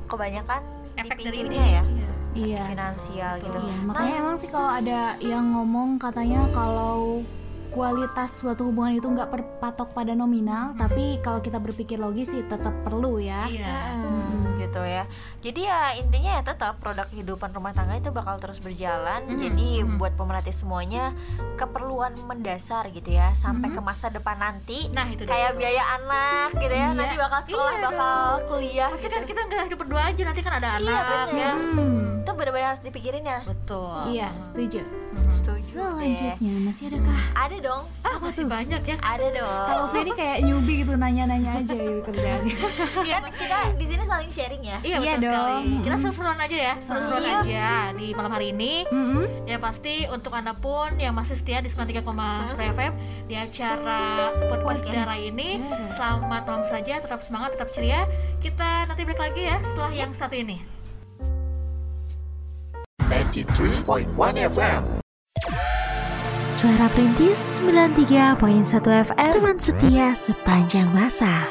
kebanyakan 0.05 0.61
Efek 0.99 1.15
dari 1.15 1.23
dipicunya 1.23 1.65
ya 1.79 1.83
Iya. 2.31 2.63
finansial 2.63 3.33
gitu. 3.43 3.59
Iya, 3.59 3.75
makanya 3.83 4.13
emang 4.23 4.35
sih 4.39 4.47
kalau 4.47 4.71
ada 4.71 5.19
yang 5.19 5.51
ngomong 5.51 5.99
katanya 5.99 6.47
kalau 6.51 7.23
kualitas 7.71 8.43
suatu 8.43 8.67
hubungan 8.67 8.93
itu 8.93 9.07
nggak 9.07 9.31
berpatok 9.31 9.95
pada 9.95 10.11
nominal, 10.11 10.75
tapi 10.75 11.17
kalau 11.19 11.39
kita 11.39 11.57
berpikir 11.57 11.95
logis 11.95 12.35
sih 12.35 12.43
tetap 12.43 12.75
perlu 12.83 13.17
ya. 13.17 13.47
Iya. 13.47 13.71
Hmm, 13.95 14.59
gitu 14.59 14.83
ya. 14.83 15.07
Jadi 15.41 15.65
ya 15.65 15.95
intinya 15.97 16.37
ya 16.37 16.43
tetap 16.43 16.77
produk 16.77 17.07
kehidupan 17.07 17.49
rumah 17.49 17.71
tangga 17.71 17.97
itu 17.97 18.11
bakal 18.11 18.37
terus 18.37 18.59
berjalan. 18.59 19.23
Jadi 19.31 19.81
buat 19.97 20.13
pemerhati 20.13 20.51
semuanya 20.51 21.15
keperluan 21.55 22.13
mendasar 22.27 22.91
gitu 22.91 23.09
ya 23.09 23.31
sampai 23.33 23.71
ke 23.71 23.81
masa 23.81 24.11
depan 24.11 24.37
nanti. 24.37 24.91
Nah, 24.91 25.07
itu 25.09 25.23
kayak 25.23 25.55
betul. 25.55 25.65
biaya 25.65 25.83
anak 25.97 26.47
gitu 26.59 26.75
ya. 26.75 26.89
Nanti 26.93 27.15
bakal 27.17 27.39
sekolah, 27.41 27.73
Iya 27.73 27.81
bakal 27.81 28.21
kuliah 28.45 28.89
Maksudnya 28.91 29.09
gitu. 29.09 29.17
kan 29.17 29.23
kita 29.25 29.41
nggak 29.47 29.63
hidup 29.71 29.79
berdua 29.79 30.01
aja, 30.11 30.21
nanti 30.27 30.41
kan 30.43 30.53
ada 30.59 30.69
anak 30.77 30.91
Iya, 30.91 30.99
ya. 31.01 31.09
bener. 31.25 31.55
Hmm. 31.73 32.03
Itu 32.21 32.31
benar-benar 32.37 32.67
harus 32.75 32.83
dipikirin 32.83 33.23
ya. 33.25 33.39
Betul. 33.47 33.97
Iya, 34.11 34.29
setuju. 34.37 35.00
Setuju 35.31 35.79
deh. 35.79 36.11
Selanjutnya 36.11 36.53
masih 36.61 36.83
adakah? 36.91 37.19
Ada 37.33 37.57
dong. 37.63 37.83
Ah, 38.03 38.17
masih 38.19 38.45
banyak 38.45 38.81
ya. 38.83 38.95
Ada 38.99 39.27
dong. 39.31 39.63
Kalau 39.65 39.85
Ferry 39.87 40.11
kayak 40.11 40.37
nyubi 40.43 40.83
gitu 40.83 40.93
nanya-nanya 40.93 41.63
aja 41.63 41.71
gitu 41.71 42.01
kerjaannya. 42.03 42.55
kan 43.07 43.31
kita 43.31 43.57
di 43.79 43.85
sini 43.87 44.03
saling 44.03 44.27
sharing 44.27 44.59
ya. 44.59 44.77
Iya, 44.83 44.97
Iya 44.99 45.15
betul 45.15 45.31
sekali. 45.31 45.31
dong. 45.31 45.63
Kita 45.81 45.95
seru-seruan 45.97 46.35
aja 46.37 46.57
ya, 46.57 46.73
seru-seruan 46.77 47.21
Iya. 47.23 47.35
aja 47.39 47.67
di 47.95 48.07
malam 48.11 48.31
hari 48.31 48.51
ini. 48.51 48.83
Mm-mm. 48.91 49.23
Ya 49.47 49.57
pasti 49.57 50.03
untuk 50.07 50.35
anda 50.35 50.51
pun 50.51 50.99
yang 50.99 51.15
masih 51.15 51.33
setia 51.33 51.63
di 51.63 51.71
93,1 51.71 52.59
FM 52.75 52.91
di 53.25 53.35
acara 53.35 54.31
podcast 54.37 54.83
Podcast 54.83 54.83
Dara 54.93 55.15
ini, 55.15 55.59
selamat 55.91 56.43
malam 56.43 56.63
saja, 56.63 56.99
tetap 56.99 57.19
semangat, 57.19 57.55
tetap 57.55 57.71
ceria. 57.71 58.03
Kita 58.39 58.83
nanti 58.85 59.03
balik 59.03 59.19
lagi 59.19 59.47
ya 59.47 59.57
setelah 59.63 59.91
yang 59.91 60.11
satu 60.11 60.35
ini. 60.35 60.59
93.1 63.11 64.15
FM. 64.47 65.00
Suara 66.51 66.91
Perintis 66.91 67.63
93.1 67.63 68.35
FM 69.07 69.31
Teman 69.39 69.55
setia 69.55 70.11
sepanjang 70.11 70.83
masa. 70.91 71.47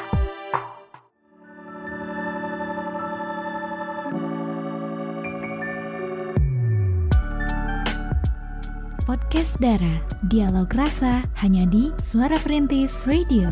Podcast 9.09 9.57
Dara. 9.57 9.97
Dialog 10.29 10.69
Rasa 10.69 11.25
hanya 11.41 11.65
di 11.65 11.89
Suara 12.05 12.37
Perintis 12.37 12.93
Radio. 13.09 13.49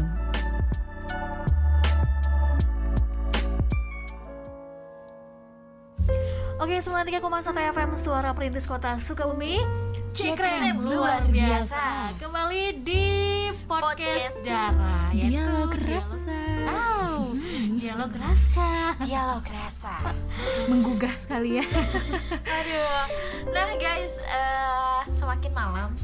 Oke, 6.61 6.77
93,1 6.77 7.73
FM 7.73 7.89
Suara 7.97 8.37
Perintis 8.37 8.69
Kota 8.69 9.01
Sukabumi. 9.01 9.88
Cekrem 10.19 10.83
luar 10.83 11.23
biasa. 11.31 12.11
kembali 12.19 12.83
di 12.83 13.07
podcast, 13.71 13.95
Podcast 14.03 14.37
Dara 14.43 15.15
yaitu 15.15 15.39
Dialog 15.39 15.71
rasa. 15.79 16.39
Dialog, 16.59 17.23
dialog 17.79 18.11
rasa. 18.19 18.67
Dialog 18.99 19.45
rasa. 19.47 19.93
menggugah 20.75 21.15
sekali 21.15 21.63
ya. 21.63 21.65
Aduh. 22.59 23.03
Nah 23.55 23.69
guys, 23.79 24.19
eh, 24.19 25.01
semakin 25.07 25.55
malam. 25.55 25.95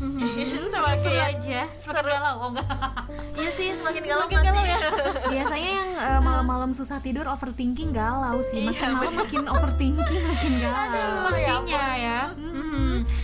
semakin 0.64 0.96
seru 0.96 1.20
aja. 1.20 1.68
Semakin 1.76 2.08
galau 2.08 2.36
oh 2.40 2.50
enggak. 2.56 2.68
Iya 3.36 3.52
sih, 3.52 3.68
semakin 3.76 4.00
galau 4.08 4.32
Semakin 4.32 4.48
galau 4.48 4.64
ya. 4.64 4.80
Biasanya 5.28 5.70
yang 5.76 5.90
eh, 5.92 6.22
malam-malam 6.24 6.72
susah 6.72 7.04
tidur 7.04 7.28
overthinking 7.28 7.92
galau 7.92 8.40
sih. 8.40 8.64
Makin 8.64 8.80
Iya, 8.80 8.96
malam 8.96 9.14
makin 9.20 9.44
overthinking 9.44 10.22
makin 10.24 10.54
galau. 10.64 11.12
pastinya 11.28 11.84
ya. 12.00 12.20
Hmm, 12.32 12.65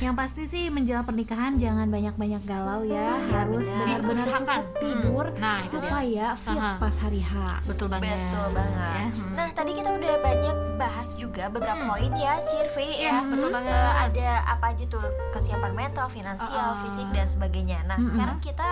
Yang 0.02 0.16
pasti 0.18 0.44
sih 0.44 0.64
menjelang 0.68 1.06
pernikahan 1.06 1.56
jangan 1.56 1.86
banyak-banyak 1.88 2.42
galau 2.42 2.82
ya. 2.82 3.14
Harus 3.32 3.70
benar-benar 3.72 4.26
Diusahakan. 4.26 4.42
cukup 4.42 4.66
tidur 4.76 5.26
Nah, 5.38 5.60
itu 5.60 5.70
dia. 5.70 5.74
supaya 5.78 6.26
fit 6.34 6.58
Aha. 6.60 6.74
pas 6.76 6.96
hari 6.98 7.22
H. 7.22 7.34
betul 7.64 7.86
banget 7.88 8.18
Betul 8.28 8.48
banget. 8.52 8.82
Ya, 8.92 9.06
hmm. 9.08 9.34
Nah, 9.34 9.48
tadi 9.52 9.72
kita 9.72 9.90
udah 9.92 10.14
banyak 10.20 10.58
bahas 10.76 11.08
juga 11.14 11.46
beberapa 11.48 11.78
poin 11.88 12.10
ya, 12.12 12.34
Cirvi 12.42 12.90
Iya, 13.00 13.14
ya. 13.14 13.18
betul 13.24 13.50
banget. 13.52 13.70
Eh, 13.72 13.94
ada 14.02 14.30
apa 14.50 14.66
aja 14.68 14.84
tuh 14.88 15.04
kesiapan 15.30 15.72
mental, 15.72 16.10
finansial, 16.10 16.74
Uh-uh. 16.74 16.82
fisik 16.82 17.06
dan 17.12 17.24
sebagainya. 17.24 17.80
Nah, 17.86 18.02
sekarang 18.02 18.42
kita 18.42 18.70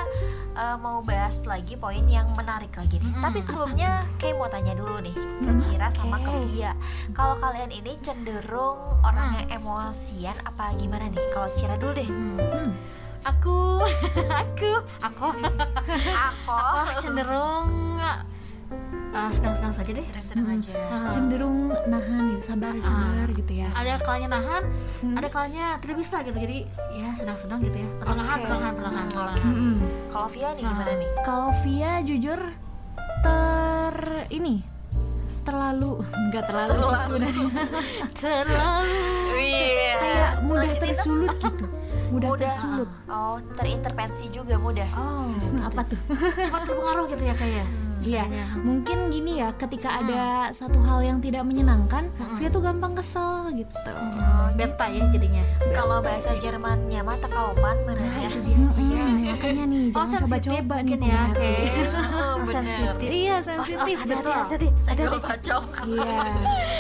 eh, 0.55 0.77
mau 0.77 0.99
bahas 0.99 1.45
lagi 1.45 1.77
poin 1.77 2.01
yang 2.03 2.25
menarik 2.33 2.73
lagi 2.73 2.97
nih. 2.97 3.13
Tapi 3.15 3.39
sebelumnya 3.39 3.89
kayak 4.17 4.35
mau 4.35 4.49
tanya 4.49 4.73
dulu 4.73 4.97
nih 4.99 5.13
ke 5.13 5.51
Cira 5.59 5.87
sama 5.87 6.17
ke 6.17 6.31
Via. 6.47 6.73
Kalau 7.11 7.37
kalian 7.37 7.69
ini 7.69 7.93
cenderung 7.95 8.75
orang 8.99 9.37
yang 9.37 9.47
emosian 9.55 10.33
apa 10.41 10.73
gimana 10.75 11.05
nih? 11.07 11.18
Kalau 11.29 11.47
Cira 11.53 11.75
dulu 11.75 11.93
deh. 11.95 12.10
aku 13.19 13.84
aku 14.32 14.71
aku 15.03 15.27
Aku 16.47 16.99
cenderung 17.03 17.99
uh, 19.12 19.32
sedang-sedang 19.32 19.73
saja 19.75 19.89
deh 19.91 20.05
sedang-sedang 20.05 20.47
aja. 20.47 20.71
Ah. 20.88 21.12
Cenderung 21.12 21.67
nahan 21.89 22.32
gitu, 22.36 22.55
sabar 22.55 22.73
sabar 22.79 23.27
gitu 23.36 23.51
ya. 23.60 23.67
ada 23.75 23.99
kalanya 24.01 24.39
nahan 24.39 24.63
ada 25.19 25.27
kalanya 25.27 25.65
tidak 25.84 25.99
bisa 25.99 26.23
gitu 26.23 26.38
jadi 26.39 26.63
ya 26.95 27.10
sedang-sedang 27.17 27.60
gitu 27.65 27.77
ya 27.84 27.88
pertengahan 27.99 28.38
Oke. 28.39 28.43
pertengahan 28.47 28.73
pertengahan 28.75 29.08
pertengahan. 29.12 29.51
Mm-mm. 29.51 29.75
Kalau 30.10 30.27
Via 30.32 30.49
nih 30.55 30.63
gimana 30.63 30.91
nih? 30.95 31.10
Kalau 31.27 31.49
Via 31.62 31.91
jujur 32.08 32.39
ter 33.19 33.95
ini 34.32 34.55
terlalu 35.49 35.91
nggak 36.29 36.43
terlalu, 36.45 36.73
sih 36.77 36.99
sebenarnya. 37.05 37.47
Terlalu. 38.21 39.01
Iya. 39.41 39.93
kayak 39.97 40.31
mudah 40.45 40.73
tersulut 40.77 41.33
gitu. 41.41 41.65
Mudah, 42.09 42.29
mudah. 42.33 42.41
tersulut. 42.45 42.89
Oh 43.09 43.38
terintervensi 43.57 44.25
juga 44.29 44.55
mudah. 44.62 44.89
Oh 44.93 45.29
apa 45.65 45.81
tuh? 45.89 45.99
Cepat 46.17 46.62
terpengaruh 46.69 47.05
gitu 47.09 47.23
ya 47.25 47.35
kayak 47.38 47.65
Iya, 48.01 48.23
mungkin 48.57 49.09
gini 49.09 49.38
ya, 49.38 49.51
ketika 49.53 49.91
ada 49.93 50.23
satu 50.49 50.79
hal 50.79 51.01
yang 51.01 51.19
tidak 51.19 51.43
menyenangkan, 51.43 52.07
dia 52.35 52.47
tuh 52.47 52.59
gampang 52.59 52.93
kesel 52.93 53.51
gitu. 53.53 53.93
beta 54.51 54.85
ya 54.85 55.03
jadinya. 55.09 55.43
Kalau 55.69 55.99
bahasa 55.99 56.35
Jermannya 56.35 56.99
mah 56.99 57.15
takaupan 57.17 57.75
bener 57.83 58.07
ya? 58.09 58.27
Mm-mm, 58.29 59.23
makanya 59.31 59.63
nih, 59.65 59.83
oh 59.89 59.95
jangan 59.97 60.07
sensitif 60.09 60.23
coba-coba 60.25 60.75
nih 60.81 60.99
ya. 61.01 61.21
Oh, 62.39 62.47
sensitif. 62.47 63.03
Iya, 63.05 63.35
Oh, 63.35 63.43
sensitif 63.45 63.97
oh, 63.99 64.07
betul. 64.09 64.41
senggol 64.75 65.19
bacok 65.19 65.63
Iya, 65.85 66.19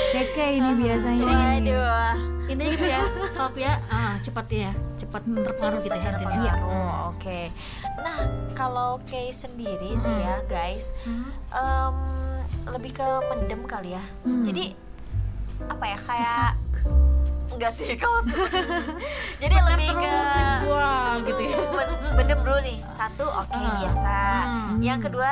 keke 0.09 0.47
ini 0.55 0.71
biasanya. 0.73 1.23
nih. 1.25 1.57
aduh 1.61 2.15
ini 2.49 2.63
gitu 2.65 2.85
ya. 2.85 2.99
Kalau 3.29 3.53
ya. 3.53 3.73
Ah, 3.87 4.17
cepat 4.17 4.47
ya. 4.49 4.71
Cepat 4.97 5.21
terpengaruh 5.21 5.79
gitu 5.79 5.93
ya 5.93 6.03
hatinya 6.09 6.39
terpengaruh 6.41 6.55
oke. 7.11 7.39
Nah 7.99 8.17
kalau 8.53 8.97
Kay 9.05 9.29
sendiri 9.29 9.93
sih 9.93 10.09
ya 10.11 10.39
guys 10.45 10.95
em, 11.49 11.95
lebih 12.67 12.91
ke 12.93 13.07
mendem 13.25 13.61
kali 13.63 13.89
ya. 13.91 14.03
Jadi 14.43 14.73
apa 15.61 15.85
ya 15.85 15.97
kayak 15.99 16.51
enggak 17.51 17.71
sih 17.71 17.91
kalau 17.99 18.23
jadi 19.37 19.55
lebih 19.65 19.89
ke 19.93 20.15
wah 20.65 21.19
gitu 21.19 21.41
ya. 21.41 21.57
Men- 21.77 21.97
mendem 22.15 22.39
dulu 22.39 22.59
nih. 22.61 22.77
Satu 22.87 23.25
oke 23.25 23.53
Ah. 23.53 23.75
biasa. 23.75 24.17
Hmm. 24.41 24.77
yang 24.79 24.99
kedua 24.99 25.31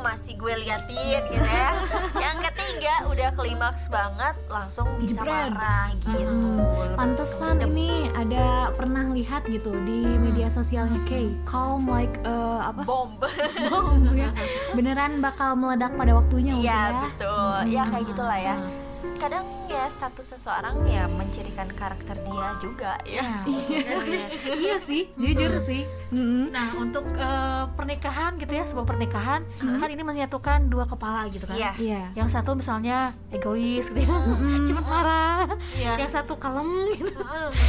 masih 0.00 0.34
gue 0.34 0.54
liatin 0.58 1.22
gitu 1.26 1.44
ya 1.44 1.70
yang 2.16 2.38
ketiga 2.42 2.94
udah 3.06 3.28
klimaks 3.32 3.86
banget 3.86 4.32
langsung 4.46 4.88
bisa 4.96 5.20
Jebret. 5.20 5.52
marah 5.52 5.92
gitu 5.98 6.24
Hmm, 6.24 6.58
pantesan 6.94 7.60
ini 7.62 8.08
ada 8.12 8.72
pernah 8.72 9.04
lihat 9.10 9.44
gitu 9.46 9.74
di 9.82 10.00
media 10.16 10.48
sosialnya 10.48 10.96
Kay, 11.02 11.28
calm 11.44 11.84
like 11.84 12.16
eh, 12.22 12.30
apa? 12.62 12.82
bom 12.82 13.12
bom 13.70 14.00
ya. 14.12 14.30
Beneran 14.72 15.18
bakal 15.18 15.54
meledak 15.54 15.92
pada 15.92 16.14
waktunya 16.14 16.54
iya 16.54 16.80
ya. 16.88 17.00
betul 17.02 17.56
ya 17.68 17.82
kayak 17.84 18.06
gitulah 18.06 18.38
ya 18.38 18.56
kadang 19.22 19.46
ya 19.70 19.86
status 19.86 20.34
seseorang 20.34 20.82
ya 20.90 21.06
mencirikan 21.06 21.70
karakter 21.78 22.18
dia 22.26 22.48
juga 22.58 22.98
ya 23.06 23.46
iya 24.58 24.76
sih, 24.82 25.06
jujur 25.14 25.54
sih. 25.62 25.86
Nah 26.50 26.74
untuk 26.74 27.06
eh, 27.14 27.64
pernikahan 27.78 28.34
gitu 28.42 28.50
ya 28.50 28.66
sebuah 28.66 28.82
pernikahan 28.82 29.46
kan 29.62 29.88
ini 29.88 30.02
menyatukan 30.02 30.66
dua 30.66 30.90
kepala 30.90 31.30
gitu 31.30 31.46
kan. 31.46 31.54
Iya. 31.54 31.72
Iya. 31.78 32.02
Yang 32.18 32.28
satu 32.34 32.58
misalnya 32.58 33.14
egois 33.30 33.86
gitu 33.94 34.02
ya, 34.02 34.10
cepat 34.66 34.86
marah. 34.90 35.46
Iya. 35.78 36.02
Yang 36.02 36.10
satu 36.18 36.34
kalem 36.42 36.68
gitu. 36.98 37.14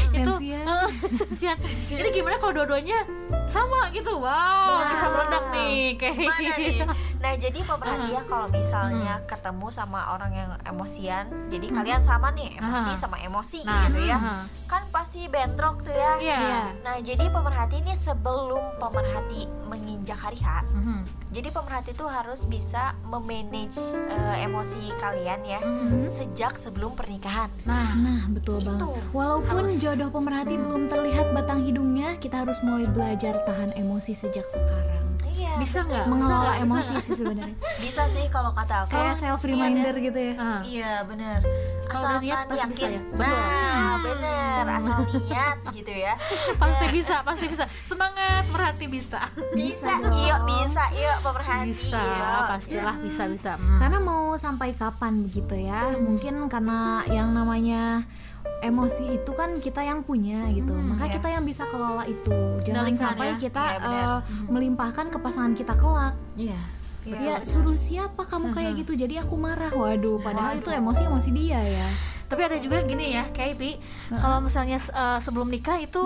Sensian. 0.09 0.65
eh, 0.65 0.89
sensian. 1.13 1.55
Jadi 2.01 2.09
gimana 2.17 2.41
kalau 2.41 2.57
dua-duanya 2.57 3.05
sama 3.45 3.93
gitu? 3.93 4.17
Wow, 4.17 4.89
bisa 4.89 5.05
meledak 5.05 5.43
nih 5.53 6.01
kayak. 6.01 6.17
Mana 6.17 6.51
nih? 6.57 6.75
Nah 7.23 7.33
jadi 7.33 7.55
pemerhati 7.57 8.09
ya 8.11 8.21
kalau 8.23 8.47
misalnya 8.49 9.23
ketemu 9.23 9.71
sama 9.71 10.11
orang 10.11 10.31
yang 10.33 10.51
emosian, 10.65 11.23
jadi 11.47 11.71
kalian 11.71 12.03
sama 12.03 12.29
nih 12.31 12.51
emosi 12.53 12.91
sama 12.93 13.15
emosi 13.17 13.63
Nah, 13.63 13.87
gitu 13.87 13.99
ya, 14.03 14.17
kan 14.65 14.83
pasti 14.89 15.23
bentrok 15.25 15.81
tuh 15.81 15.95
ya. 15.95 16.13
Iya. 16.19 16.37
Iya. 16.37 16.61
Nah 16.81 16.95
jadi 16.99 17.25
pemerhati 17.25 17.79
ini 17.79 17.93
sebelum 17.93 18.75
pemerhati 18.75 19.41
menginjak 19.65 20.19
hari 20.19 20.35
H, 20.37 20.67
Mhm. 20.67 20.99
jadi 21.31 21.47
pemerhati 21.49 21.91
itu 21.91 22.05
harus 22.05 22.43
bisa 22.43 22.91
memanage 23.03 23.79
eh, 24.03 24.43
emosi 24.43 24.91
kalian 24.93 25.41
ya 25.43 25.61
sejak 26.05 26.53
sebelum 26.55 26.91
pernikahan. 26.91 27.47
Nah, 27.63 27.95
Nah, 27.95 28.27
betul 28.27 28.57
Itu 28.57 28.67
banget. 28.67 28.89
Walaupun 29.11 29.63
harus- 29.63 29.77
jodoh 29.77 30.09
pemerhati 30.09 30.57
belum 30.57 30.85
terlihat 30.87 31.31
batang 31.31 31.61
hidungnya, 31.61 32.17
kita 32.17 32.41
harus 32.41 32.59
mulai 32.59 32.83
belajar 32.85 33.37
tahan 33.43 33.71
emosi 33.73 34.11
sejak 34.11 34.43
sekarang. 34.45 35.12
Iya. 35.53 35.61
bisa 35.61 35.77
nggak? 35.85 36.05
Mengelola? 36.09 36.41
Bisa 36.41 36.63
emosi 36.65 36.93
sih 36.97 37.13
sebenarnya. 37.13 37.55
Bisa 37.77 38.03
sih 38.09 38.25
kalau 38.33 38.51
kata 38.57 38.89
aku. 38.89 38.97
Kayak 38.97 39.15
self 39.15 39.41
reminder 39.45 39.93
gitu 40.01 40.19
ya. 40.19 40.33
Ah. 40.41 40.61
Iya 40.65 40.93
bener 41.05 41.39
Kalau 41.85 42.03
udah 42.09 42.17
Asalkan 42.17 42.25
niat 42.25 42.45
pasti 42.49 42.67
bisa 42.73 42.81
yakin 42.81 42.89
ya? 42.89 43.01
Nah 43.13 43.93
bener 44.01 44.63
Asal 44.65 44.97
niat 45.29 45.57
gitu 45.69 45.93
ya 45.93 46.13
Pasti 46.57 46.85
bisa, 46.89 47.15
pasti 47.21 47.45
bisa. 47.45 47.63
Semangat 47.85 48.43
merhati 48.49 48.85
bisa. 48.89 49.21
Bisa, 49.53 50.01
iya 50.17 50.35
bisa, 50.41 50.83
iya 50.97 51.13
pemerhati 51.21 51.69
Bisa, 51.69 52.01
iya. 52.01 52.31
pastilah 52.49 52.95
bisa 53.01 53.23
bisa. 53.29 53.51
Hmm. 53.57 53.79
Karena 53.79 53.97
mau 54.01 54.33
sampai 54.35 54.73
kapan 54.73 55.21
begitu 55.25 55.53
ya? 55.57 55.93
Mungkin 56.01 56.49
karena 56.49 57.05
yang 57.09 57.29
namanya 57.33 58.01
emosi 58.63 59.19
itu 59.19 59.31
kan 59.35 59.59
kita 59.59 59.83
yang 59.83 60.01
punya 60.07 60.47
gitu. 60.55 60.71
Maka 60.71 61.11
ya. 61.11 61.11
kita 61.19 61.27
yang 61.35 61.43
bisa 61.43 61.67
kelola 61.67 62.07
itu. 62.07 62.31
Jangan 62.63 62.95
sampai 62.95 63.35
ya. 63.35 63.37
kita 63.37 63.63
benar. 63.79 63.91
eh, 63.91 64.19
melimpahkan 64.47 65.05
ke 65.11 65.17
pasangan 65.19 65.53
kita 65.53 65.75
kelak. 65.75 66.15
Iya. 66.39 66.59
Ya 67.03 67.43
suruh 67.43 67.75
siapa 67.75 68.23
kamu 68.23 68.55
kayak 68.55 68.79
gitu 68.79 68.95
jadi 68.95 69.27
aku 69.27 69.35
marah. 69.35 69.67
Waduh, 69.75 70.23
padahal 70.23 70.63
itu 70.63 70.71
emosi 70.71 71.03
emosi 71.03 71.29
dia 71.35 71.59
ya. 71.59 71.87
Tapi 72.31 72.41
ada 72.49 72.57
juga 72.57 72.79
gini 72.87 73.13
ya, 73.13 73.27
kayak 73.29 73.59
Pi, 73.59 73.77
kalau 74.09 74.39
misalnya 74.41 74.79
eh, 74.79 75.19
sebelum 75.19 75.51
nikah 75.51 75.77
itu 75.77 76.01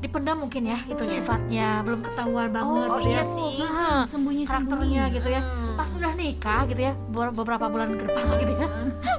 dipendam 0.00 0.36
mungkin 0.38 0.64
ya 0.64 0.80
itu 0.82 1.02
sifatnya 1.06 1.80
belum 1.80 2.00
ketahuan 2.00 2.48
banget 2.48 2.88
Oh, 2.88 2.96
gitu 2.96 3.06
iya 3.06 3.16
ya. 3.16 3.22
sih. 3.22 3.52
Nah, 3.60 4.02
Sembunyi-sembunyi. 4.02 4.96
karakternya 4.96 5.04
gitu 5.12 5.28
ya. 5.28 5.40
Pas 5.76 5.84
sudah 5.86 6.12
nikah 6.14 6.62
gitu 6.66 6.80
ya, 6.82 6.92
be- 7.06 7.34
beberapa 7.34 7.64
bulan 7.66 7.94
ke 7.94 8.04
depan 8.04 8.24
gitu 8.38 8.52
ya. 8.54 8.68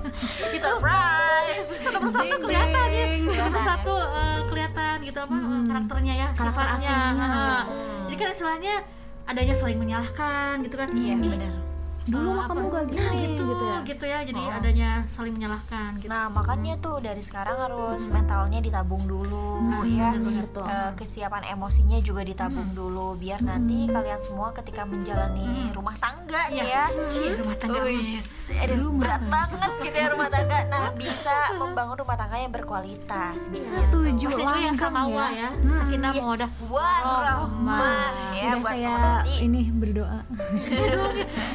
Surprise 0.62 1.70
Satu 1.78 1.98
persatu 2.00 2.36
kelihatan 2.40 2.88
ya. 2.90 3.06
Satu 3.32 3.50
persatu 3.52 3.94
eh, 3.96 4.40
kelihatan 4.48 4.96
gitu 5.02 5.20
apa 5.20 5.36
eh, 5.36 5.62
karakternya 5.68 6.14
ya, 6.16 6.28
Karakter 6.32 6.46
sifatnya. 6.66 6.90
aslinya. 6.92 7.28
Nah, 7.28 7.62
Jadi 8.04 8.16
kan 8.18 8.28
istilahnya 8.30 8.74
adanya 9.24 9.54
saling 9.54 9.78
menyalahkan 9.78 10.54
gitu 10.62 10.76
kan. 10.76 10.90
Iya 10.92 11.14
Ih, 11.14 11.18
bener 11.20 11.54
Dulu 12.12 12.30
mah 12.30 12.46
kamu 12.46 12.66
gak 12.68 12.84
gini 12.88 13.00
Nah, 13.02 13.14
gitu, 13.16 13.44
gitu 13.48 13.66
ya. 13.66 13.78
gitu 13.82 14.06
ya. 14.06 14.20
Jadi 14.22 14.42
adanya 14.52 14.90
saling 15.08 15.34
menyalahkan 15.34 15.90
gitu. 15.98 16.12
Nah 16.12 16.28
makanya 16.28 16.74
tuh 16.78 17.00
dari 17.00 17.24
sekarang 17.24 17.58
harus 17.58 18.06
mentalnya 18.08 18.60
ditabung 18.60 19.08
dulu 19.08 19.64
ya 19.88 20.14
bener-bener 20.14 20.46
tuh. 20.52 20.66
Eh, 20.68 20.92
Kesiapan 20.94 21.48
emosinya 21.50 21.98
juga 22.00 22.22
ditabung 22.22 22.72
dulu 22.74 23.16
Biar 23.16 23.42
nanti 23.42 23.90
kalian 23.90 24.22
semua 24.22 24.52
ketika 24.52 24.86
menjalani 24.86 25.72
rumah 25.72 25.96
tangga 25.96 26.22
tangga 26.22 26.48
nih 26.54 26.64
ya. 26.64 26.86
Cie, 27.12 27.36
rumah 27.40 27.58
tangga 27.60 27.80
aduh, 28.62 28.92
berat 28.96 29.24
banget 29.28 29.72
gitu 29.84 29.98
ya 30.00 30.08
rumah 30.12 30.30
tangga. 30.30 30.58
Nah, 30.68 30.92
bisa 30.96 31.36
membangun 31.60 31.96
rumah 32.00 32.16
tangga 32.16 32.38
yang 32.38 32.52
berkualitas. 32.52 33.52
Gitu. 33.52 33.68
setuju 33.68 34.26
Pasti 34.28 34.42
itu 34.42 34.48
yang 34.48 34.72
langsung 34.72 34.92
sama 34.92 35.02
ya 35.08 35.28
ya, 35.32 35.50
sakinah 35.52 36.12
mawadah 36.16 36.50
Warahmah 36.68 38.12
ya 38.32 38.44
udah 38.48 38.60
buat 38.60 38.72
kayak 38.72 39.24
ini 39.44 39.62
berdoa 39.72 40.20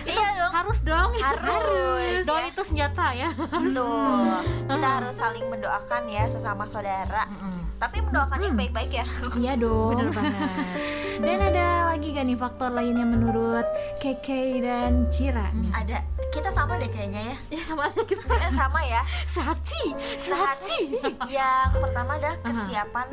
Iya. 0.04 0.28
harus 0.58 0.78
dong 0.80 1.10
Harus, 1.14 2.22
doa 2.22 2.38
ya. 2.38 2.48
itu 2.48 2.62
senjata 2.62 3.06
ya 3.12 3.28
Betul. 3.32 4.40
Kita 4.70 4.88
harus 4.96 5.14
saling 5.14 5.46
mendoakan 5.46 6.02
ya 6.06 6.24
sesama 6.24 6.64
saudara. 6.64 7.24
Tapi 7.76 8.00
mendoakan 8.00 8.40
yang 8.42 8.54
baik-baik 8.54 8.90
ya. 8.90 9.06
iya 9.42 9.52
dong 9.54 9.94
bener 9.94 10.10
banget 10.16 10.36
dan 11.16 11.40
ada 11.42 11.66
lagi 11.88 12.12
gak 12.12 12.24
nih 12.24 12.36
faktor 12.36 12.68
lainnya 12.70 13.02
menurut 13.02 13.64
KK 13.98 14.28
dan 14.60 15.08
Cira 15.08 15.48
Ada 15.72 16.04
kita 16.28 16.48
sama 16.48 16.76
deh 16.76 16.86
kayaknya 16.86 17.24
ya. 17.24 17.36
ya 17.50 17.62
sama 17.62 17.88
kita 18.02 18.20
Eh, 18.36 18.52
sama 18.52 18.80
ya. 18.82 19.00
sehati 19.24 19.96
Sehati. 20.14 21.00
Yang 21.26 21.72
pertama 21.78 22.16
adalah 22.16 22.36
kesiapan 22.42 23.08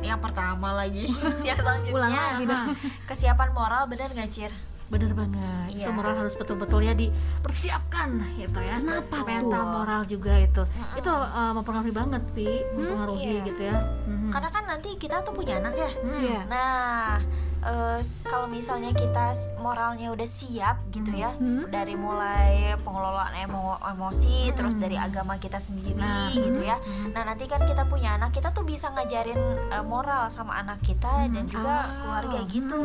yang 0.00 0.16
pertama 0.16 0.72
lagi. 0.72 1.10
yang 1.42 1.58
selanjutnya 1.58 1.90
Ulang 1.92 2.12
lagi 2.14 2.44
dong. 2.46 2.66
kesiapan 3.04 3.50
moral 3.50 3.82
bener 3.84 4.08
gak 4.10 4.30
Cir? 4.30 4.52
Bener 4.90 5.14
banget 5.14 5.70
itu 5.70 5.80
Iya. 5.80 5.94
moral 5.94 6.14
harus 6.16 6.34
betul-betul 6.34 6.82
ya 6.82 6.92
dipersiapkan 6.92 8.10
gitu 8.34 8.58
ya 8.58 8.74
Kenapa 8.74 9.22
mental 9.22 9.46
tuh? 9.56 9.70
moral 9.72 10.02
juga 10.04 10.34
itu 10.36 10.62
itu 10.92 11.08
uh, 11.08 11.52
mempengaruhi 11.52 11.94
banget 11.94 12.22
pi 12.32 12.46
mempengaruhi 12.72 13.22
Iya. 13.32 13.46
gitu 13.46 13.62
ya 13.64 13.76
Mhm. 14.04 14.30
Karena 14.30 14.48
kan 14.48 14.64
nanti 14.66 14.88
kita 14.96 15.22
tuh 15.22 15.32
punya 15.32 15.56
anak 15.56 15.74
ya. 15.74 15.90
Iya 16.20 16.40
Nah, 16.44 17.22
eh, 17.62 17.98
kalau 18.22 18.46
misalnya 18.46 18.90
kita 18.90 19.30
moralnya 19.56 20.08
udah 20.08 20.24
siap 20.24 20.80
gitu 20.90 21.12
ya, 21.12 21.30
Hmm. 21.32 21.66
dari 21.66 21.94
mulai 21.94 22.50
pengelolaan 22.78 23.34
emo- 23.38 23.76
emosi, 23.78 24.50
terus 24.52 24.74
dari 24.74 24.94
agama 24.94 25.36
kita 25.36 25.56
sendiri 25.56 26.00
gitu 26.32 26.60
ya. 26.60 26.76
Nah, 27.10 27.22
nanti 27.24 27.44
kan 27.44 27.62
kita 27.62 27.84
punya 27.84 28.14
anak, 28.14 28.30
kita 28.30 28.50
tuh 28.50 28.62
bisa 28.62 28.88
ngajarin 28.90 29.38
eh, 29.68 29.82
moral 29.82 30.28
sama 30.28 30.56
anak 30.56 30.80
kita 30.80 31.26
dan 31.26 31.44
juga 31.44 31.84
keluarga 31.98 32.40
gitu. 32.46 32.78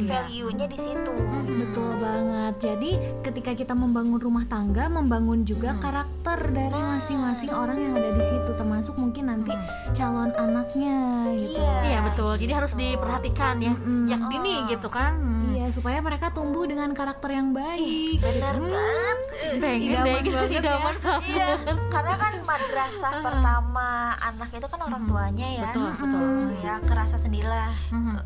Value-nya 0.00 0.66
di 0.66 0.78
situ. 0.78 1.14
Betul 1.50 1.90
banget. 1.96 2.54
Jadi 2.58 2.90
ketika 3.20 3.52
kita 3.54 3.72
membangun 3.72 4.18
rumah 4.18 4.44
tangga, 4.44 4.86
membangun 4.86 5.42
juga 5.42 5.74
karakter 5.76 6.50
dari 6.50 6.76
masing-masing 6.76 7.50
orang 7.50 7.78
yang 7.78 7.94
ada 7.94 8.10
di 8.10 8.22
situ, 8.22 8.50
termasuk 8.52 8.96
mungkin 8.96 9.26
nanti 9.26 9.52
calon 9.92 10.30
anaknya 10.32 10.98
gitu. 11.32 11.58
Iya. 11.60 11.76
iya 11.82 11.98
betul 12.02 12.32
jadi 12.36 12.52
harus 12.54 12.72
diperhatikan 12.72 13.58
ya 13.58 13.72
sejak 14.10 14.26
dini 14.28 14.54
gitu 14.66 14.88
kan 14.88 15.14
Hmm. 15.20 15.52
Iya, 15.52 15.66
supaya 15.68 15.98
mereka 16.00 16.30
tumbuh 16.30 16.62
dengan 16.62 16.90
karakter 16.90 17.30
yang 17.30 17.50
baik. 17.50 18.18
Benar 18.18 18.54
banget. 18.56 19.18
pengen 19.56 19.92
Idaman 19.92 20.04
pengen 20.16 20.32
banget 20.32 20.62
ya. 20.64 20.74
banget. 20.80 20.94
Iya, 21.22 21.48
karena 21.90 22.14
kan 22.16 22.32
madrasah 22.40 23.14
pertama 23.20 23.88
anak 24.16 24.50
itu 24.50 24.66
kan 24.66 24.80
orang 24.80 25.02
tuanya 25.04 25.48
ya. 25.52 25.70
Betul, 25.70 25.90
betul. 25.92 26.28
Ya, 26.60 26.74
kerasa 26.80 27.16
sendirilah 27.16 27.70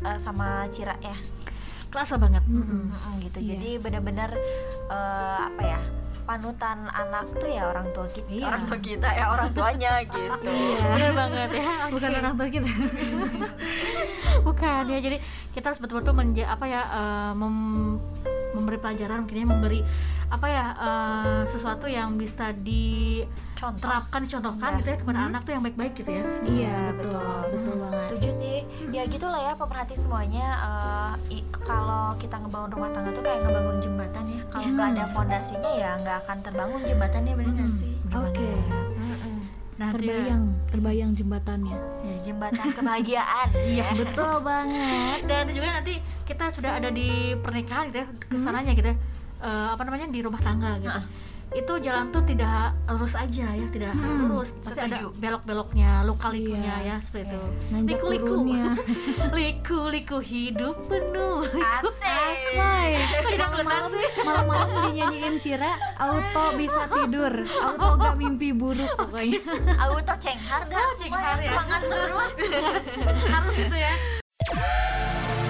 eh, 0.03 0.17
sama 0.17 0.47
Cira 0.67 0.95
ya. 0.99 1.17
kerasa 1.85 2.17
banget 2.17 2.43
gitu 3.21 3.39
jadi 3.39 3.79
benar-benar 3.79 4.27
eh, 4.89 5.39
apa 5.41 5.61
ya 5.63 5.79
panutan 6.25 6.83
anak 6.87 7.23
tuh 7.33 7.47
ya 7.47 7.69
orang 7.69 7.87
tua 7.89 8.03
kita 8.09 8.27
Iya. 8.27 8.45
orang 8.45 8.63
tua 8.65 8.75
kita 8.77 9.09
ya 9.09 9.25
orang 9.29 9.49
tuanya 9.51 9.91
gitu 10.09 10.51
bener 10.83 11.11
banget 11.13 11.49
ya 11.55 11.71
Bukan 11.87 12.09
orang 12.13 12.33
tua 12.35 12.47
kita. 12.49 12.67
bukan 14.47 14.83
ya 14.85 14.99
jadi 14.99 15.17
kita 15.55 15.71
harus 15.71 15.79
betul-betul 15.79 16.11
menja 16.11 16.45
apa 16.45 16.65
ya 16.65 16.81
eh, 16.83 17.33
mem- 17.33 17.97
memberi 18.51 18.77
pelajaran 18.77 19.23
mungkin 19.23 19.37
ya 19.37 19.47
memberi 19.47 19.79
apa 20.27 20.47
ya 20.47 20.65
eh, 20.75 21.41
sesuatu 21.45 21.87
yang 21.87 22.15
bisa 22.15 22.51
diterapkan 22.51 24.19
dicontohkan 24.21 24.79
gitu 24.79 24.89
ya 24.89 24.97
kepada 24.97 25.19
anak 25.25 25.41
tuh 25.41 25.51
yang 25.51 25.63
baik-baik 25.63 25.93
gitu 25.95 26.11
ya. 26.11 26.23
Iya, 26.43 26.77
betul. 26.93 27.23
Betul. 27.51 27.73
Banget. 27.77 27.99
setuju 28.01 28.29
sih. 28.29 28.57
Ya 28.89 29.03
gitulah 29.05 29.39
ya 29.39 29.53
pemerhati 29.55 29.95
semuanya. 29.95 30.45
I- 31.29 31.47
kalau 31.63 32.13
kita 32.15 32.37
ngebangun 32.37 32.69
rumah 32.69 32.91
tangga 32.91 33.09
tuh 33.09 33.23
kayak 33.23 33.41
ngebangun 33.41 33.77
jembatan 33.79 34.23
ya. 34.29 34.41
Kalau 34.45 34.67
nggak 34.67 34.87
ada 34.91 35.05
fondasinya 35.09 35.71
ya 35.73 35.89
nggak 35.97 36.17
akan 36.21 36.37
terbangun 36.41 36.81
jembatannya 36.83 37.33
bener 37.33 37.53
nggak 37.53 37.71
sih? 37.73 37.93
Oke. 38.11 38.43
Mm-mm. 38.45 38.84
Nah 39.75 39.91
Terbayang, 39.91 40.43
terbayang 40.69 41.11
jembatannya. 41.11 41.75
ya 42.01 42.15
jembatan 42.23 42.67
kebahagiaan 42.71 43.47
iya 43.73 43.91
Betul 43.91 44.39
banget. 44.41 45.19
dan 45.25 45.43
juga 45.49 45.67
nanti 45.73 45.95
kita 46.23 46.47
sudah 46.47 46.79
ada 46.79 46.89
di 46.89 47.09
pernikahan 47.35 47.91
gitu 47.91 47.99
ya 47.99 48.07
ke 48.07 48.35
sananya 48.35 48.71
gitu 48.71 48.87
ya. 48.87 48.97
Eh, 49.37 49.67
apa 49.69 49.83
namanya 49.83 50.07
di 50.07 50.19
rumah 50.19 50.39
tangga 50.39 50.79
gitu 50.79 50.99
itu 51.55 51.73
jalan 51.79 52.11
tuh 52.11 52.19
tidak 52.27 52.75
lurus 52.91 53.15
aja 53.15 53.47
ya 53.55 53.67
tidak 53.71 53.95
lurus. 53.95 54.51
Pasti 54.59 54.79
ada 54.83 55.07
belok-beloknya 55.15 56.03
luka-likunya 56.03 56.75
ya 56.83 56.95
seperti 56.99 57.31
itu. 57.31 57.41
Nanjak 57.71 57.99
liku-liku. 58.03 58.27
turunnya. 58.27 58.65
liku-liku 59.39 60.17
hidup 60.19 60.75
penuh. 60.91 61.47
Kok 61.47 61.95
tidak 63.31 63.49
meledak 63.55 63.83
sih? 63.95 64.05
malam-malam 64.25 64.69
dinyanyiin 64.89 65.35
Cira, 65.39 65.73
auto 66.01 66.45
bisa 66.59 66.89
tidur, 66.99 67.33
auto 67.63 67.89
gak 68.03 68.15
mimpi 68.19 68.51
buruk 68.51 68.91
pokoknya. 68.99 69.39
auto 69.79 70.13
cenghar 70.19 70.67
dah 70.67 70.89
cenghar 70.99 71.39
ya. 71.39 71.45
semangat 71.45 71.81
terus. 71.87 72.33
Harus 73.31 73.55
itu 73.63 73.77
ya. 73.79 73.93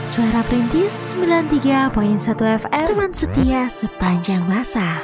Suara 0.05 0.45
Perintis 0.45 1.17
93.1 1.17 1.91
FM 2.61 2.85
Teman 2.93 3.11
setia 3.11 3.65
sepanjang 3.67 4.45
masa 4.45 5.01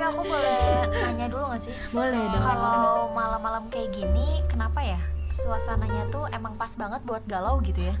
tapi 0.00 0.16
aku 0.16 0.24
boleh 0.24 0.64
nanya 0.96 1.26
dulu 1.28 1.44
gak 1.52 1.60
sih? 1.60 1.76
Boleh 1.92 2.16
dong. 2.16 2.40
Kalau 2.40 3.12
malam-malam 3.12 3.68
kayak 3.68 3.92
gini, 3.92 4.40
kenapa 4.48 4.80
ya? 4.80 4.96
Suasananya 5.28 6.08
tuh 6.08 6.24
emang 6.32 6.56
pas 6.56 6.72
banget 6.72 7.04
buat 7.04 7.20
galau 7.28 7.60
gitu 7.60 7.84
ya? 7.84 7.92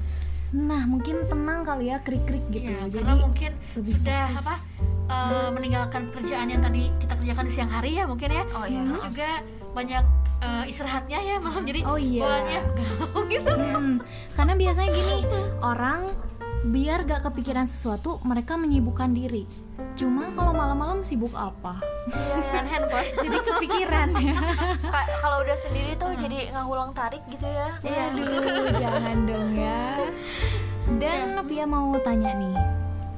Nah, 0.56 0.88
mungkin 0.88 1.28
tenang 1.28 1.60
kali 1.62 1.92
ya, 1.92 2.00
krik-krik 2.00 2.40
gitu. 2.48 2.72
Iya, 2.72 2.88
Jadi 2.88 3.04
karena 3.04 3.20
mungkin 3.20 3.52
lebih 3.76 3.92
sudah 3.92 4.22
fokus. 4.32 4.40
apa 4.40 4.54
eh, 5.12 5.48
meninggalkan 5.52 6.00
pekerjaan 6.08 6.48
yang 6.48 6.64
tadi 6.64 6.88
kita 6.96 7.14
kerjakan 7.14 7.44
di 7.44 7.52
siang 7.52 7.68
hari 7.68 7.90
ya 7.92 8.08
mungkin 8.08 8.28
ya 8.30 8.44
Oh 8.50 8.64
iya. 8.64 8.80
terus 8.80 9.02
juga 9.04 9.30
banyak 9.70 10.04
eh, 10.40 10.64
istirahatnya 10.72 11.18
ya 11.20 11.36
malam 11.36 11.62
jadi 11.68 11.80
Oh 11.84 12.00
iya. 12.00 12.24
galau 12.80 13.28
gitu 13.28 13.52
Hmm, 13.52 14.00
karena 14.34 14.54
biasanya 14.56 14.88
gini, 14.88 15.18
orang 15.60 16.00
biar 16.60 17.04
gak 17.04 17.28
kepikiran 17.28 17.64
sesuatu, 17.64 18.16
mereka 18.22 18.56
menyibukkan 18.56 19.12
diri. 19.12 19.44
Cuma 19.92 20.32
kalau 20.32 20.50
malam-malam 20.50 21.00
sibuk 21.00 21.32
apa? 21.32 21.76
kan 22.50 22.64
handphone 22.64 23.04
Jadi 23.24 23.38
kepikiran 23.38 24.08
ya. 24.16 24.36
Ka- 24.82 25.10
Kalau 25.18 25.40
udah 25.40 25.54
sendiri 25.54 25.92
tuh 25.94 26.12
jadi 26.14 26.50
ngahulang 26.50 26.90
tarik 26.90 27.20
gitu 27.28 27.44
ya? 27.44 27.68
Aduh, 27.78 28.26
jangan 28.72 29.16
dong 29.24 29.50
ya. 29.52 29.80
Dan 30.96 31.44
Via 31.44 31.64
mau 31.64 31.92
tanya 32.00 32.32
nih. 32.34 32.56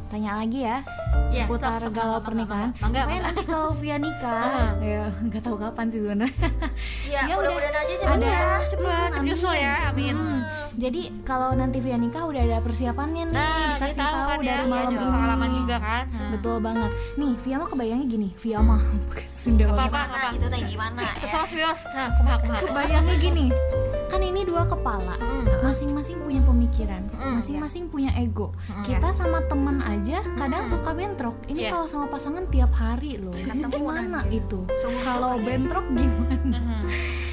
Tanya 0.09 0.37
lagi 0.37 0.61
ya. 0.63 0.85
Ya, 1.29 1.45
seputar 1.45 1.81
stop, 1.81 1.89
stop, 1.89 1.93
galau 1.95 2.21
pernikahan. 2.21 2.69
mangga. 2.77 3.01
Supaya 3.01 3.21
nanti 3.23 3.43
kalau 3.43 3.71
Via 3.73 3.97
nikah, 3.97 4.77
ya 4.79 5.09
nggak 5.09 5.41
tahu 5.41 5.57
kapan 5.57 5.87
sih 5.89 6.01
sebenarnya. 6.01 6.49
Ya, 7.13 7.21
Ya 7.23 7.35
mudah-mudahan 7.37 7.77
aja 7.77 7.95
cepet 7.95 8.15
ada 8.15 8.25
ya. 8.25 8.41
cepat 8.65 8.69
cepat 8.73 9.11
nyusul 9.21 9.53
ya 9.55 9.75
amin 9.87 10.15
Hmm, 10.15 10.41
Jadi 10.75 11.03
kalau 11.23 11.53
nanti 11.53 11.79
Via 11.79 11.95
nikah 11.95 12.25
udah 12.25 12.41
ada 12.41 12.59
persiapannya 12.59 13.29
nih, 13.29 13.37
nah 13.37 13.77
dikasih 13.77 13.93
kita 13.93 14.03
tahu 14.03 14.17
tahu 14.17 14.29
kan 14.31 14.39
ya 14.39 14.49
dari 14.49 14.65
malam 14.67 14.89
Iya, 14.89 14.97
ini. 14.97 15.13
pengalaman 15.13 15.51
juga 15.55 15.77
kan 15.79 16.05
Nah. 16.09 16.31
Betul 16.33 16.57
banget. 16.59 16.91
Nih, 17.15 17.33
Via 17.37 17.57
mah 17.57 17.69
kebayangnya 17.69 18.07
gini, 18.09 18.29
Via 18.35 18.59
mah 18.61 18.81
Sunda 19.31 19.65
banget. 19.67 19.77
Apa, 19.79 20.01
Gimana 20.01 20.17
apa? 20.17 20.29
gitu 20.33 20.47
teh 20.49 20.61
gimana 20.65 21.01
Itu 21.13 21.21
ya? 21.21 21.31
sama 21.31 21.47
Swios 21.47 21.81
nah 21.87 22.09
kumaha 22.13 22.37
kumaha 22.39 22.59
Kebayangnya 22.63 23.17
gini, 23.19 23.47
kan 24.13 24.21
ini 24.21 24.45
dua 24.45 24.69
kepala, 24.69 25.17
masing-masing 25.63 26.21
punya 26.21 26.45
pemikiran, 26.45 27.01
masing-masing 27.33 27.89
punya 27.89 28.13
ego. 28.15 28.53
Kita 28.83 29.09
sama 29.09 29.41
temen 29.43 29.81
aja 29.81 30.21
kadang 30.37 30.69
suka 30.69 30.93
bentrok. 30.93 31.33
Ini 31.49 31.61
Iya. 31.63 31.71
kalau 31.73 31.87
sama 31.87 32.07
pasangan 32.07 32.45
tiap 32.47 32.69
hari 32.71 33.17
loh. 33.17 33.33
Gimana 33.33 34.21
itu? 34.29 34.69
Kalau 35.01 35.41
bentrok 35.41 35.89
gimana? 35.91 36.85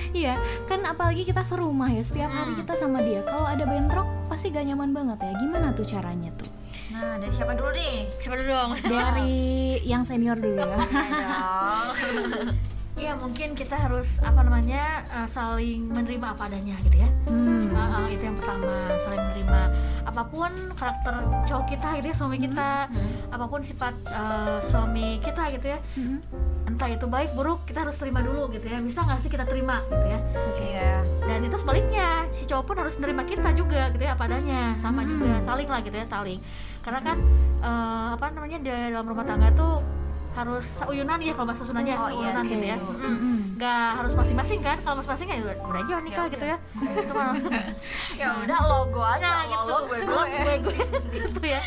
Iya, 0.10 0.40
kan 0.66 0.82
apalagi 0.84 1.22
kita 1.22 1.44
serumah 1.44 1.92
ya. 1.92 2.02
Setiap 2.02 2.32
hari 2.32 2.56
kita 2.56 2.74
sama 2.74 3.04
dia. 3.04 3.22
Kalau 3.22 3.44
ada 3.44 3.62
bentrok 3.64 4.08
pasti 4.26 4.50
gak 4.50 4.64
nyaman 4.64 4.90
banget 4.90 5.20
ya. 5.22 5.34
Gimana 5.36 5.76
tuh 5.76 5.84
caranya 5.84 6.32
tuh? 6.34 6.48
Nah, 6.90 7.16
dari 7.16 7.30
siapa 7.30 7.54
dulu 7.54 7.70
nih? 7.70 8.10
siapa 8.18 8.34
dulu 8.34 8.50
dong 8.50 8.72
Dari 8.82 9.38
yang 9.92 10.02
senior 10.02 10.34
dulu 10.36 10.58
ya. 10.58 10.80
Iya 13.00 13.16
mungkin 13.16 13.56
kita 13.56 13.80
harus 13.80 14.20
apa 14.20 14.44
namanya 14.44 15.08
eh, 15.08 15.28
saling 15.32 15.88
menerima 15.88 16.36
apa 16.36 16.52
adanya 16.52 16.76
gitu 16.84 17.00
ya. 17.00 17.10
Hmm. 17.32 17.64
Eh, 17.64 17.80
eh, 17.80 18.08
itu 18.20 18.24
yang 18.28 18.36
pertama 18.36 18.76
saling 19.00 19.24
menerima 19.24 19.62
apa 20.04 20.22
pun 20.28 20.52
karakter 20.76 21.16
cowok 21.48 21.66
kita 21.72 21.88
gitu 22.02 22.08
ya 22.12 22.16
suami 22.18 22.38
kita, 22.44 22.92
apa 23.32 23.46
pun 23.48 23.64
sifat 23.64 23.96
eh, 24.04 24.60
suami 24.68 25.24
kita 25.24 25.48
gitu 25.56 25.72
ya. 25.72 25.80
Hmm. 25.96 26.20
Entah 26.68 26.92
itu 26.92 27.08
baik 27.08 27.32
buruk 27.40 27.64
kita 27.72 27.88
harus 27.88 27.96
terima 27.96 28.20
dulu 28.20 28.52
gitu 28.52 28.68
ya. 28.68 28.84
Bisa 28.84 29.08
nggak 29.08 29.20
sih 29.24 29.32
kita 29.32 29.48
terima 29.48 29.80
gitu 29.88 30.06
ya? 30.06 30.20
Iya. 30.60 30.92
Dan 31.24 31.40
itu 31.48 31.56
sebaliknya 31.56 32.28
si 32.36 32.52
cowok 32.52 32.64
pun 32.68 32.76
harus 32.84 33.00
menerima 33.00 33.24
kita 33.24 33.50
juga 33.56 33.96
gitu 33.96 34.04
ya 34.04 34.20
apa 34.20 34.28
adanya 34.28 34.76
sama 34.76 35.08
juga 35.08 35.40
saling 35.40 35.72
lah 35.72 35.80
gitu 35.80 35.96
ya 35.96 36.04
saling. 36.04 36.40
karena 36.80 37.00
kan 37.04 37.18
eh, 37.60 38.08
apa 38.16 38.32
namanya 38.34 38.58
di 38.64 38.72
dalam 38.72 39.06
rumah 39.06 39.28
tangga 39.28 39.52
tuh 39.52 39.99
harus 40.38 40.66
seuyunan 40.82 41.20
ya 41.20 41.34
kalau 41.34 41.48
bahasa 41.50 41.64
Sundanya 41.66 41.98
Oh, 42.00 42.08
iya, 42.08 42.32
seuyunan 42.36 42.44
gitu 42.46 42.66
ya. 42.66 42.78
Mm. 42.80 43.40
nggak 43.60 43.88
harus 44.00 44.14
masing-masing 44.16 44.60
kan 44.64 44.78
kalau 44.88 44.96
masing-masing 45.04 45.28
ya 45.28 45.38
udah 45.44 45.82
aja 45.84 45.96
nikah 46.00 46.26
gitu 46.32 46.46
ya. 46.48 46.58
Itu 46.80 47.14
mah. 47.14 47.34
Ya 48.20 48.36
udah 48.36 48.60
logo 48.68 49.00
aja 49.00 49.24
nah 49.24 49.44
gitu. 49.48 49.64
lo 49.72 49.78
gue 49.88 50.00
gue 50.10 50.24
gue 50.28 50.54
gue 50.64 50.76
gitu 51.12 51.44
ya. 51.44 51.62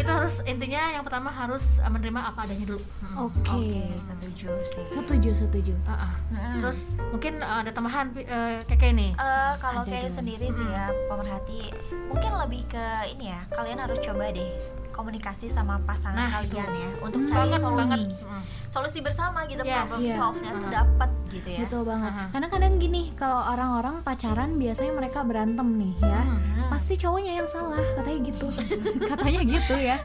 Itu 0.00 0.10
harus 0.10 0.34
intinya 0.48 0.82
yang 0.96 1.04
pertama 1.04 1.28
harus 1.32 1.80
eh, 1.80 1.90
menerima 1.92 2.20
apa 2.32 2.48
adanya 2.48 2.66
dulu. 2.76 2.80
Mm. 2.80 3.16
Oke. 3.28 3.64
setuju 3.96 4.50
sih. 4.64 4.84
Setuju, 4.84 5.30
setuju. 5.36 5.74
Ah, 5.84 6.08
ah. 6.08 6.12
terus 6.60 6.92
mungkin 7.12 7.40
eh, 7.40 7.56
ada 7.64 7.70
tambahan 7.72 8.12
eh, 8.16 8.60
kayak 8.64 8.80
kayak 8.80 8.94
nih? 8.96 9.10
Eh, 9.16 9.52
kalau 9.60 9.82
kayak 9.84 10.08
sendiri 10.08 10.48
sih 10.48 10.66
ya 10.68 10.88
pemerhati 11.08 11.72
mungkin 12.10 12.32
lebih 12.42 12.62
ke 12.66 12.84
ini 13.14 13.30
ya 13.30 13.40
kalian 13.54 13.78
harus 13.78 13.98
coba 14.02 14.34
deh 14.34 14.50
komunikasi 15.00 15.46
sama 15.46 15.80
pasangan 15.80 16.20
Nah, 16.20 16.30
kalian 16.38 16.68
ya 16.70 16.88
untuk 17.00 17.20
cari 17.24 17.36
banget 17.48 17.60
solusi 17.60 17.80
banget 17.82 18.00
Mm. 18.20 18.42
solusi 18.66 18.98
bersama 19.00 19.38
gitu 19.44 19.62
Yes. 19.62 19.74
problem 19.74 19.98
Iya. 20.00 20.14
solve-nya 20.14 20.50
tuh 20.54 20.68
dapat 20.70 21.10
gitu 21.28 21.48
ya 21.48 21.60
Betul 21.62 21.82
banget. 21.84 22.10
Aha. 22.12 22.24
Karena 22.28 22.46
kadang 22.48 22.74
gini, 22.76 23.02
kalau 23.14 23.40
orang-orang 23.46 23.94
pacaran 24.00 24.50
biasanya 24.56 24.92
mereka 24.92 25.22
berantem 25.22 25.66
nih 25.72 25.94
ya. 26.00 26.22
Pasti 26.68 26.94
cowoknya 26.96 27.32
yang 27.36 27.46
salah, 27.46 27.78
katanya 27.96 28.18
gitu. 28.24 28.46
katanya 29.10 29.40
gitu 29.44 29.74
ya. 29.76 29.96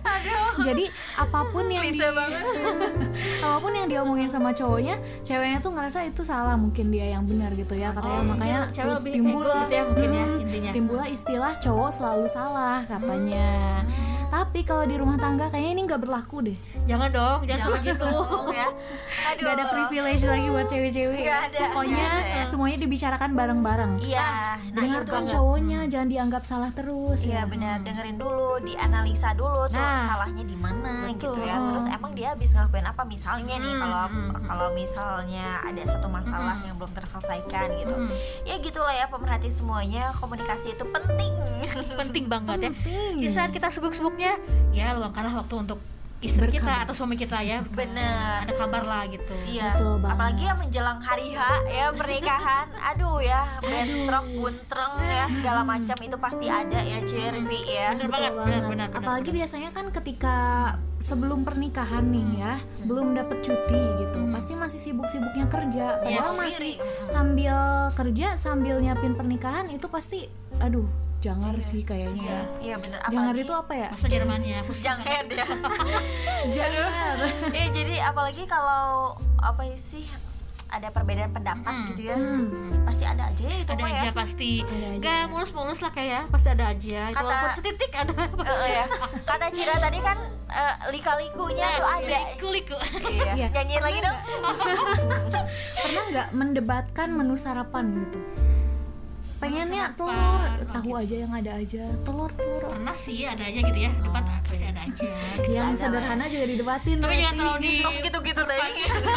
Jadi 0.60 0.86
apa 1.16 1.40
pun 1.46 1.66
yang 1.68 1.82
Klise 1.84 1.98
di- 2.04 2.14
banget. 2.16 2.46
apa 3.46 3.58
pun 3.60 3.72
yang 3.72 3.88
diomongin 3.88 4.28
sama 4.28 4.50
cowoknya, 4.52 4.96
ceweknya 5.22 5.58
tuh 5.60 5.72
ngerasa 5.72 6.00
itu 6.04 6.22
salah, 6.22 6.54
mungkin 6.56 6.90
dia 6.90 7.12
yang 7.12 7.24
benar 7.24 7.54
gitu 7.54 7.74
ya. 7.74 7.90
Katanya 7.92 8.22
makanya 8.28 8.60
Oh, 8.64 8.72
cewek 8.72 8.94
lebih 9.00 9.12
timbul 9.16 9.46
gitu 9.46 9.72
ya 9.72 9.84
mungkin 9.84 10.10
ya, 10.12 10.26
Mm, 10.26 10.42
intinya. 10.44 10.72
timbullah 10.72 11.08
istilah 11.08 11.54
cowok 11.60 11.90
selalu 11.92 12.26
salah 12.28 12.82
katanya. 12.84 13.82
Tapi 14.28 14.60
kalau 14.62 14.84
di 14.84 14.96
rumah 14.96 15.16
tangga 15.16 15.48
kayaknya 15.48 15.72
ini 15.72 15.82
nggak 15.84 16.02
berlaku 16.02 16.38
deh. 16.44 16.58
jangan 16.86 17.10
dong 17.10 17.40
jangan 17.44 17.62
sama 17.66 17.78
gitu 17.82 18.06
ya 18.52 18.70
aduh 19.26 19.42
Gak 19.42 19.54
ada 19.54 19.66
privilege 19.68 20.22
lagi 20.24 20.48
buat 20.48 20.68
cewek-cewek. 20.68 21.24
Pokoknya 21.52 22.06
ada. 22.06 22.46
semuanya 22.46 22.78
dibicarakan 22.80 23.30
bareng-bareng. 23.34 23.94
iya 24.00 24.54
nah 24.70 24.84
itu 24.84 24.94
Dengarkan 25.02 25.24
cowoknya, 25.26 25.80
jangan 25.88 26.08
dianggap 26.08 26.44
salah 26.44 26.70
terus 26.70 27.24
Iya 27.24 27.42
ya. 27.42 27.44
benar 27.46 27.82
dengerin 27.82 28.16
dulu, 28.16 28.62
dianalisa 28.62 29.34
dulu 29.34 29.66
tuh 29.66 29.76
Nah. 29.76 29.98
salahnya 29.98 30.44
di 30.44 30.54
mana 30.54 31.10
gitu 31.10 31.32
ya. 31.38 31.58
Betul. 31.58 31.68
Terus 31.72 31.88
emang 31.90 32.12
dia 32.14 32.28
habis 32.32 32.50
ngelakuin 32.52 32.86
apa 32.86 33.02
misalnya 33.04 33.56
nih 33.56 33.74
kalau 33.76 34.04
kalau 34.44 34.68
misalnya 34.72 35.48
ada 35.64 35.82
satu 35.82 36.08
masalah 36.08 36.56
yang 36.62 36.76
belum 36.76 36.92
terselesaikan 36.92 37.68
gitu. 37.76 37.96
Ya 38.44 38.56
gitulah 38.58 38.94
ya 38.94 39.08
pemerhati 39.08 39.50
semuanya 39.50 40.14
komunikasi 40.16 40.72
itu 40.72 40.86
penting. 40.86 41.34
penting 41.98 42.26
banget 42.28 42.58
ya 42.62 42.72
Penting. 42.72 43.14
di 43.18 43.28
saat 43.28 43.50
kita 43.50 43.68
sibuk-sibuknya 44.16 44.34
ya 44.72 44.96
luangkanlah 44.96 45.36
waktu 45.38 45.56
untuk 45.60 45.80
istri 46.22 46.48
kita 46.50 46.82
atau 46.82 46.96
suami 46.96 47.14
kita 47.14 47.38
ya 47.40 47.62
Bener. 47.70 48.42
ada 48.42 48.54
kabar 48.56 48.82
lah 48.82 49.06
gitu 49.06 49.30
Iya, 49.46 49.78
Betul 49.78 50.02
banget. 50.02 50.16
apalagi 50.16 50.44
yang 50.44 50.58
menjelang 50.58 51.00
hari 51.00 51.28
H 51.30 51.42
ya 51.70 51.86
pernikahan, 51.94 52.68
aduh 52.90 53.20
ya 53.22 53.42
bentrok, 53.62 54.26
buntreng 54.34 54.94
ya 55.06 55.26
segala 55.30 55.62
macam 55.62 55.98
itu 56.00 56.18
pasti 56.18 56.46
ada 56.48 56.80
ya 56.82 56.98
Cervi 57.04 57.62
ya. 57.68 57.94
bener 57.94 58.08
Betul 58.08 58.10
banget 58.10 58.32
banget. 58.32 58.42
benar 58.42 58.62
benar 58.64 58.88
benar, 58.88 58.90
Apalagi 58.96 59.30
benar. 59.30 59.38
biasanya 59.38 59.70
kan 59.70 59.86
ketika 59.94 60.36
sebelum 60.98 61.40
pernikahan 61.46 62.06
nih 62.08 62.28
ya, 62.40 62.54
belum 62.82 63.08
dapet 63.14 63.38
cuti 63.44 63.82
gitu. 64.00 64.20
Pasti 64.34 64.54
masih 64.56 64.80
sibuk-sibuknya 64.82 65.46
kerja. 65.46 66.02
Padahal 66.02 66.10
Iya, 66.10 66.40
masih 66.42 66.54
sendiri. 66.56 66.74
sambil 67.06 67.58
kerja 67.94 68.28
sambil 68.36 68.82
nyiapin 68.82 69.14
pernikahan 69.14 69.70
itu 69.70 69.86
pasti 69.86 70.26
aduh, 70.58 70.90
jangan 71.26 71.54
sih 71.58 71.82
kayaknya. 71.82 72.38
Iya 72.60 72.76
bener. 72.78 73.00
Jangan 73.04 73.26
apalagi- 73.28 73.44
itu 73.44 73.54
apa 73.56 73.74
ya? 73.76 73.90
masa 73.90 74.06
Jermannya 74.08 74.58
pusing 74.68 74.86
Jangan 74.86 75.26
ya. 75.28 75.46
Jangan. 76.56 77.16
Eh 77.58 77.68
jadi 77.72 77.96
apalagi 78.06 78.44
kalau 78.46 79.14
apa 79.38 79.66
sih 79.74 80.06
ada 80.68 80.90
perbedaan 80.90 81.32
pendapat 81.32 81.72
gitu 81.88 82.10
ya 82.10 82.18
pasti 82.84 83.06
ada 83.06 83.30
aja 83.30 83.44
ya 83.44 83.56
itu 83.56 83.70
ada 83.70 83.80
mah 83.80 83.92
aja 83.92 84.02
ya 84.02 84.12
pasti 84.12 84.52
Ada 84.60 84.76
aja. 84.84 84.98
nggak 84.98 85.22
mulus-mulus 85.30 85.80
lah 85.80 85.92
kayak 85.94 86.10
ya 86.12 86.22
pasti 86.28 86.48
ada 86.50 86.66
aja 86.68 87.00
itu 87.06 87.16
Kata- 87.16 87.24
walaupun 87.24 87.52
setitik 87.54 87.92
ada 87.94 88.12
Eh, 88.44 88.70
ya 88.74 88.86
kata 89.24 89.46
Cira 89.50 89.76
tadi 89.78 90.00
kan 90.00 90.18
eh, 90.50 90.76
lika-likunya 90.90 91.68
tuh 91.72 91.88
ada 91.88 92.18
liku-liku 92.28 92.76
iya 93.08 93.32
Iya. 93.38 93.48
nyanyiin 93.54 93.84
lagi 93.84 94.00
dong 94.02 94.18
Pernah 95.78 96.04
nggak 96.10 96.28
mendebatkan 96.34 97.08
menu 97.10 97.36
sarapan 97.36 97.86
gitu? 98.02 98.20
Pengennya 99.46 99.84
sarapan, 99.88 99.96
telur, 99.96 100.42
oh 100.42 100.68
tahu 100.72 100.90
aja 100.96 101.16
yang 101.16 101.32
ada 101.32 101.52
aja, 101.56 101.84
telur 102.02 102.32
telur. 102.32 102.62
pernah 102.68 102.96
sih 102.96 103.18
ada 103.24 103.44
aja 103.44 103.60
gitu 103.62 103.80
ya. 103.80 103.92
Debat 103.96 104.24
pasti 104.42 104.66
ada 104.66 104.82
aja. 104.82 105.06
Yang 105.46 105.68
ada 105.68 105.78
sederhana 105.80 106.26
juga 106.26 106.46
didebatin. 106.46 106.98
tapi 106.98 107.16
jangan 107.16 107.36
terlalu 107.36 107.60
di 107.60 107.74
Oh, 107.80 107.92
gitu-gitu 107.96 108.42
tadi. 108.42 108.72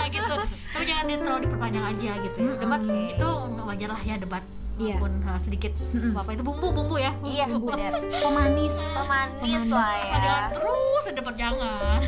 Gitu 0.08 0.34
tapi 0.68 0.84
jangan 0.84 1.04
di- 1.04 1.18
terlalu 1.18 1.40
diperpanjang 1.44 1.84
aja 1.86 2.10
gitu 2.20 2.38
ya. 2.38 2.52
debat 2.58 2.80
itu 2.84 3.30
wajar 3.62 3.88
lah 3.88 4.02
ya 4.02 4.16
debat. 4.16 4.44
Iya. 4.78 4.94
walaupun 4.94 5.26
uh, 5.26 5.40
sedikit 5.42 5.74
apa 6.14 6.30
itu 6.30 6.42
bumbu 6.42 6.70
bumbu 6.70 6.96
ya. 6.96 7.10
Bumbu. 7.12 7.26
iya 7.26 7.44
bener 7.50 7.92
pemanis. 8.14 8.76
pemanis. 8.94 9.64
lah 9.66 9.90
Apa 9.90 10.22
ya 10.22 10.38
terus 10.54 10.87
debat 11.18 11.34
jangan 11.34 11.98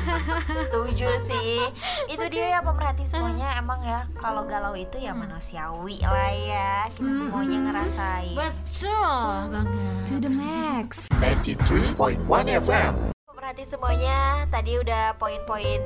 setuju 0.62 1.08
sih. 1.18 1.60
Itu 2.06 2.26
dia 2.26 2.58
ya 2.58 2.60
pemerhati 2.60 3.04
semuanya. 3.04 3.52
Emang 3.54 3.80
ya 3.80 4.08
kalau 4.16 4.44
galau 4.44 4.72
itu 4.72 4.96
ya 4.96 5.12
manusiawi 5.12 6.00
lah 6.00 6.32
ya. 6.32 6.72
Kita 6.90 7.12
semuanya 7.14 7.58
ngerasain. 7.62 8.36
Betul 8.36 9.30
banget. 9.52 9.66
To 10.06 10.14
the 10.18 10.30
max. 10.30 11.06
93.1 11.18 12.24
FM. 12.58 12.92
pemerhati 13.26 13.62
semuanya 13.62 14.16
tadi 14.48 14.74
udah 14.74 15.14
poin-poin 15.14 15.84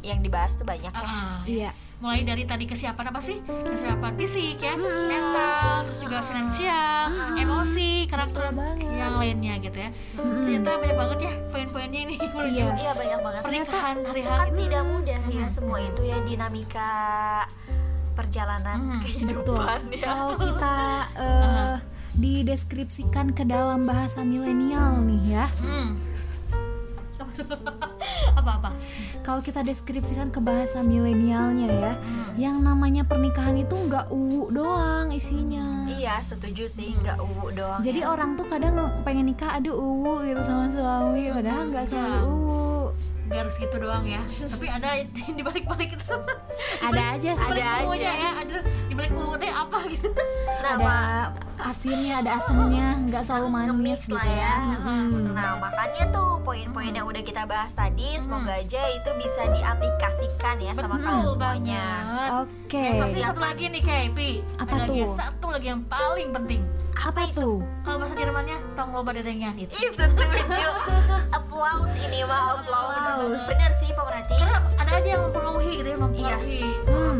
yang 0.00 0.22
dibahas 0.22 0.54
tuh 0.54 0.64
banyak 0.64 0.88
ya. 0.88 1.04
Ah, 1.04 1.42
Iya. 1.44 1.70
Mulai 1.98 2.22
dari 2.22 2.46
tadi 2.46 2.62
kesiapan 2.62 3.10
apa 3.10 3.18
sih? 3.18 3.42
Kesiapan 3.42 4.14
fisik 4.14 4.62
ya 4.62 4.78
mental 4.78 5.82
terus 5.82 5.98
juga 5.98 6.18
finansial 6.22 7.10
emosi 7.34 8.06
karakter 8.06 8.54
banget. 8.54 8.86
yang 8.86 9.18
lainnya 9.18 9.54
gitu 9.58 9.78
ya. 9.78 9.90
Ternyata 10.14 10.70
banyak 10.78 10.96
banget 10.96 11.18
ya 11.26 11.32
poin-poinnya 11.50 12.00
ini. 12.06 12.16
Menuju 12.18 12.54
Iya. 12.54 12.66
iya 12.78 12.92
banyak 12.94 13.20
banget. 13.22 13.42
Pernikahan 13.42 13.96
hari 14.06 14.22
kan 14.22 14.48
tidak 14.54 14.82
mudah 14.86 15.22
ya 15.26 15.46
semua 15.50 15.78
itu 15.82 16.02
ya 16.06 16.18
dinamika 16.22 16.90
perjalanan 18.14 18.98
Betul. 18.98 19.02
kehidupan 19.02 19.80
ya. 19.94 20.04
Kalau 20.06 20.34
kita 20.38 20.76
eh, 21.26 21.74
dideskripsikan 22.14 23.30
ke 23.30 23.42
dalam 23.42 23.86
bahasa 23.86 24.22
milenial 24.22 25.02
nih 25.02 25.38
ya. 25.38 25.46
hmm. 25.62 25.90
apa-apa 28.38 28.74
Kalau 29.28 29.44
kita 29.44 29.60
deskripsikan 29.60 30.32
ke 30.32 30.40
bahasa 30.40 30.80
milenialnya 30.80 31.68
ya, 31.68 31.92
yang 32.40 32.64
namanya 32.64 33.04
pernikahan 33.04 33.60
itu 33.60 33.76
nggak 33.76 34.08
uwu 34.08 34.48
doang 34.48 35.12
isinya. 35.12 35.84
iya 35.84 36.16
setuju 36.24 36.64
sih 36.64 36.96
nggak 37.04 37.20
uwu 37.20 37.52
doang 37.52 37.84
Jadi 37.84 38.00
ya. 38.00 38.08
orang 38.08 38.40
tuh 38.40 38.48
kadang 38.48 38.72
pengen 39.04 39.28
nikah 39.28 39.52
aduh 39.52 39.76
uwu 39.76 40.24
gitu 40.24 40.40
sama 40.40 40.72
suami, 40.72 41.28
padahal 41.28 41.68
nggak 41.68 41.84
selalu 41.84 42.18
uwu. 42.24 42.56
Gak 43.28 43.44
harus 43.44 43.54
gitu 43.60 43.76
doang 43.76 44.08
ya 44.08 44.24
tapi 44.24 44.66
ada 44.72 44.88
di 45.36 45.42
balik-balik 45.44 45.92
itu 45.92 46.16
Ada 46.80 47.02
aja 47.20 47.30
sih. 47.36 47.52
Ada 47.60 47.84
aja. 47.84 48.08
ya 48.08 48.30
ada 48.40 48.56
di 48.64 48.94
balik 48.96 49.12
teh 49.36 49.52
apa 49.52 49.78
gitu 49.92 50.08
nah 50.64 50.72
ada 50.80 51.37
asinnya, 51.60 52.14
ada 52.18 52.30
asamnya, 52.34 52.86
nggak 53.02 53.22
selalu 53.22 53.48
manis 53.48 54.04
gitu 54.04 54.14
lah 54.14 54.24
ya. 54.24 54.54
Nah 55.28 55.58
makanya 55.58 56.06
tuh 56.08 56.38
poin-poin 56.40 56.88
yang 56.88 57.04
udah 57.04 57.20
kita 57.20 57.44
bahas 57.44 57.72
tadi 57.72 58.14
semoga 58.14 58.54
aja 58.54 58.78
itu 58.88 59.10
bisa 59.16 59.42
diaplikasikan 59.48 60.56
ya 60.58 60.72
sama 60.72 60.96
kalian 60.96 61.26
semuanya. 61.26 61.84
Oke. 62.40 62.98
Pasti 62.98 63.20
satu 63.20 63.38
lagi 63.38 63.64
nih 63.66 63.80
kayak 63.80 64.12
Pi 64.12 64.44
Apa 64.56 64.70
Ada 64.70 64.84
lagi 64.84 65.00
tuh? 65.00 65.12
satu 65.14 65.46
lagi 65.48 65.66
yang 65.66 65.82
paling 65.84 66.28
penting. 66.30 66.62
Apa 66.98 67.30
tuh? 67.30 67.62
kalau 67.80 67.96
bahasa 67.96 68.14
Jermannya 68.14 68.58
tong 68.74 68.90
loba 68.90 69.10
dedengan 69.12 69.54
itu. 69.54 69.70
Ih 69.72 69.90
setuju. 69.90 70.68
Applause 71.36 71.94
ini 72.00 72.20
mah 72.22 72.58
applause 72.58 73.46
Bener 73.46 73.72
sih 73.72 73.90
pemerhati. 73.90 74.34
Karena 74.36 74.58
ada 74.74 74.92
aja 74.92 75.08
yang 75.08 75.22
mempengaruhi 75.24 75.72
gitu 75.76 75.88
ya 75.88 75.96
mempengaruhi 75.96 76.62
Hmm. 76.84 77.18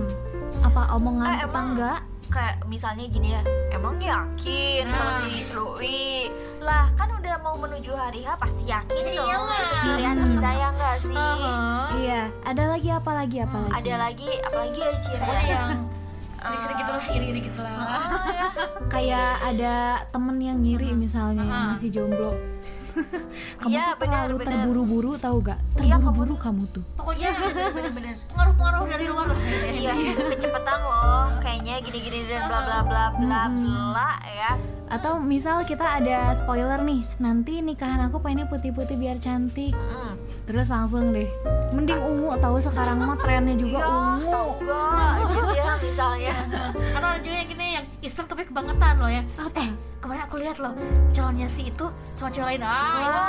Apa 0.60 0.82
omongan 0.92 1.26
Eh, 1.26 1.34
emang- 1.36 1.42
tetangga? 1.46 1.92
Kayak 2.28 2.54
misalnya 2.66 3.04
gini 3.08 3.32
ya 3.32 3.42
Emang 3.72 3.96
yakin 3.96 4.84
sama 4.88 5.12
si 5.12 5.48
Doi 5.48 6.28
Lah 6.60 6.86
kan 6.92 7.08
udah 7.10 7.40
mau 7.40 7.56
menuju 7.56 7.92
hari 7.92 8.20
H 8.20 8.36
Pasti 8.36 8.68
yakin 8.68 9.04
dong 9.12 9.24
Iyalah. 9.24 9.58
Itu 9.58 9.74
pilihan 9.80 10.16
kita 10.36 10.50
ya 10.52 10.68
nggak 10.70 10.96
sih 11.00 11.16
Heeh. 11.16 11.80
Iya. 11.98 12.22
Ada 12.44 12.62
lagi 12.68 12.88
apa 12.92 13.10
lagi 13.12 13.36
apa 13.40 13.56
lagi? 13.58 13.72
Ada 13.74 13.94
lagi 13.96 14.30
Apalagi 14.44 14.78
ya 14.78 14.92
Cira 15.00 15.24
Pokoknya 15.24 15.44
yang 15.48 15.68
sering-sering 16.38 16.78
gitu 16.78 16.92
lah 16.94 17.04
iri-iri 17.10 17.40
gitu 17.42 17.60
lah 17.66 17.72
Oh, 17.74 18.30
ya. 18.30 18.48
Kayak 18.86 19.30
ada 19.42 19.74
temen 20.14 20.38
yang 20.38 20.62
ngiri 20.62 20.94
misalnya 20.94 21.42
yang 21.42 21.74
masih 21.74 21.90
jomblo. 21.90 22.30
kamu 23.60 23.70
Iya, 23.70 23.84
tuh 23.84 23.96
benar, 23.98 24.24
terlalu 24.24 24.36
terburu-buru 24.40 25.10
tahu 25.16 25.36
gak? 25.40 25.58
Iya, 25.76 25.96
kamu 25.96 26.06
Terburu-buru 26.08 26.34
kamu 26.36 26.62
tuh. 26.68 26.84
pokoknya 26.94 27.28
Bener-bener 27.76 28.14
pengaruh-pengaruh 28.26 28.84
dari 28.86 29.06
luar. 29.06 29.26
Lah 29.28 29.38
Iya, 29.68 29.92
kecepatan 30.30 30.78
loh, 30.80 31.26
kayaknya 31.38 31.74
gini-gini 31.80 32.18
dan 32.26 32.42
bla 32.44 32.60
bla 32.60 32.78
bla 32.82 33.04
bla 33.14 33.42
bla 33.48 34.10
ya. 34.24 34.52
atau 34.88 35.20
misal 35.20 35.62
kita 35.62 36.00
ada 36.00 36.32
spoiler 36.32 36.80
nih 36.80 37.04
nanti 37.18 37.60
nikahan 37.60 38.00
aku 38.02 38.18
pengennya 38.18 38.46
putih-putih 38.46 38.96
biar 38.96 39.18
cantik. 39.18 39.76
Mm. 39.76 40.16
terus 40.42 40.64
langsung 40.66 41.12
deh. 41.12 41.28
Mending 41.70 42.00
ungu 42.00 42.32
tahu 42.34 42.56
sekarang 42.58 42.96
mah 42.96 43.12
trennya 43.14 43.52
juga 43.52 43.78
Ya, 43.78 43.86
ungu. 43.86 44.32
tahu 44.32 44.50
enggak 44.58 45.12
gitu 45.28 45.44
ya 45.54 45.72
misalnya. 45.78 46.34
atau 46.90 47.04
ada 47.06 47.20
juga 47.20 47.36
yang 47.36 47.48
gini 47.48 47.66
yang 47.74 47.84
iseng 48.00 48.24
tapi 48.24 48.42
kebangetan 48.42 48.96
loh 48.96 49.10
ya. 49.10 49.20
Apa? 49.36 49.60
Eh 49.60 49.70
kemarin 50.08 50.24
aku 50.24 50.36
lihat 50.40 50.56
loh 50.56 50.72
calonnya 51.12 51.44
si 51.44 51.68
itu 51.68 51.84
sama 52.16 52.32
cewek 52.32 52.56
lain 52.56 52.64
ah 52.64 52.96
itu 52.96 53.20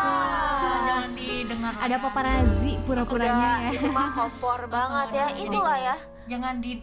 jangan 0.79 1.09
didengar 1.11 1.73
ada 1.75 1.95
paparazzi 1.99 2.73
pura-puranya 2.87 3.67
ya 3.67 3.71
itu 3.75 3.91
mah 3.91 4.07
kompor 4.09 4.63
banget 4.71 5.07
ya. 5.11 5.27
Itulah 5.43 5.75
ya. 5.75 5.95
jangan 6.23 6.63
di 6.63 6.79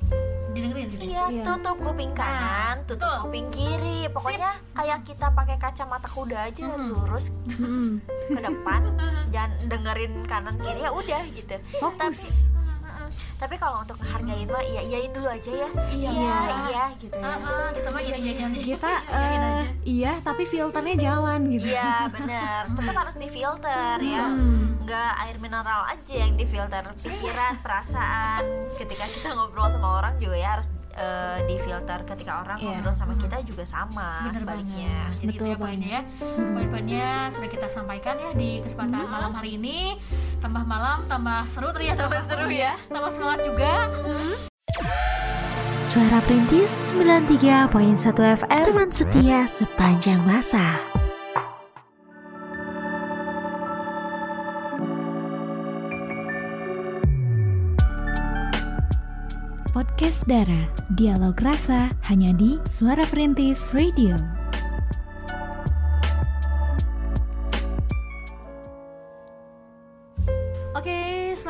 didengerin 0.53 0.89
Iya, 0.97 1.25
Iya. 1.33 1.45
tutup 1.45 1.81
kuping 1.81 2.13
kanan, 2.13 2.85
tutup 2.85 3.05
betul. 3.05 3.25
kuping 3.25 3.49
kiri. 3.49 4.05
Pokoknya 4.09 4.53
kayak 4.73 5.01
kita 5.05 5.33
pakai 5.33 5.57
kacamata 5.57 6.09
kuda 6.09 6.45
aja 6.45 6.65
lurus 6.77 7.33
Mm-mm. 7.47 8.01
ke 8.05 8.41
depan, 8.41 8.81
jangan 9.33 9.53
dengerin 9.65 10.13
kanan 10.25 10.57
kiri 10.61 10.81
ya 10.81 10.93
udah 10.93 11.23
gitu. 11.31 11.57
fokus 11.77 12.53
Mm-mm. 12.53 12.66
Tapi 13.37 13.55
kalau 13.55 13.79
untuk 13.79 13.97
ngehargain 13.97 14.47
mah 14.47 14.63
iya 14.63 14.81
iyain 14.83 15.11
dulu 15.11 15.29
aja 15.29 15.53
ya. 15.53 15.69
Iya. 15.89 16.11
iya, 16.11 16.37
iya 16.67 16.85
gitu 16.97 17.15
ya. 17.15 17.25
Ah, 17.27 17.37
ah, 17.37 17.69
kita 17.71 17.89
mah 17.91 18.01
iya 18.01 18.17
iya 18.17 18.33
iya 18.35 18.47
kita 18.51 18.93
aja. 19.07 19.53
iya 19.85 20.13
tapi 20.21 20.43
filternya 20.43 20.97
jalan 20.97 21.41
gitu 21.49 21.69
Iya 21.69 22.09
bener, 22.11 22.61
tetap 22.77 22.95
harus 22.97 23.17
difilter 23.17 23.97
ya 23.99 24.27
Hmm. 24.27 24.81
Nggak 24.83 25.13
air 25.21 25.37
mineral 25.37 25.83
aja 25.85 26.15
yang 26.17 26.35
difilter 26.35 26.87
Pikiran, 26.97 27.59
perasaan 27.65 28.43
Ketika 28.75 29.05
kita 29.07 29.29
ngobrol 29.33 29.67
sama 29.67 29.99
orang 29.99 30.15
juga 30.17 30.35
ya 30.35 30.55
harus 30.55 30.71
eh, 30.93 31.39
difilter 31.45 32.03
Ketika 32.05 32.41
orang 32.41 32.57
Iya. 32.57 32.79
ngobrol 32.79 32.95
sama 32.95 33.15
kita 33.15 33.43
juga 33.43 33.63
sama 33.63 34.31
Bener 34.31 34.41
sebaliknya 34.41 34.87
banget. 34.89 35.19
Jadi 35.19 35.27
Betul 35.29 35.35
itu 35.37 35.45
ya 35.45 35.57
poinnya 35.59 35.91
ya. 35.91 36.03
Poin-poinnya 36.49 37.07
sudah 37.29 37.51
kita 37.51 37.67
sampaikan 37.67 38.15
ya 38.17 38.31
di 38.33 38.51
kesempatan 38.61 39.05
malam 39.05 39.33
hari 39.33 39.51
ini. 39.57 39.99
Tambah 40.41 40.65
malam, 40.69 41.03
tambah 41.09 41.49
seru 41.49 41.73
ternyata. 41.73 42.07
Tambah 42.07 42.23
seru 42.29 42.49
ya. 42.53 42.73
Tambah 42.93 43.11
semangat 43.13 43.41
juga. 43.47 43.73
Suara 45.87 46.19
Perintis 46.27 46.93
93.1 46.93 47.71
FM 48.43 48.65
Teman 48.69 48.91
setia 48.91 49.47
sepanjang 49.47 50.19
masa 50.27 50.77
Podcast 59.71 60.21
Dara 60.27 60.69
Dialog 60.99 61.39
Rasa 61.41 61.89
hanya 62.11 62.35
di 62.35 62.61
Suara 62.67 63.07
Perintis 63.09 63.61
Radio 63.71 64.36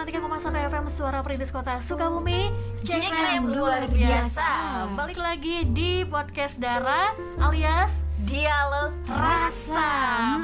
Oke, 0.07 0.23
93,1 0.23 0.71
FM 0.71 0.87
Suara 0.87 1.19
Perintis 1.19 1.51
Kota 1.51 1.83
Sukabumi. 1.83 2.55
Jekrem 2.87 3.51
luar 3.51 3.91
biasa. 3.91 4.87
Balik 4.95 5.19
lagi 5.19 5.67
di 5.67 6.07
podcast 6.07 6.63
Dara 6.63 7.11
alias 7.43 8.07
Dialog 8.23 8.95
Rasa 9.11 9.91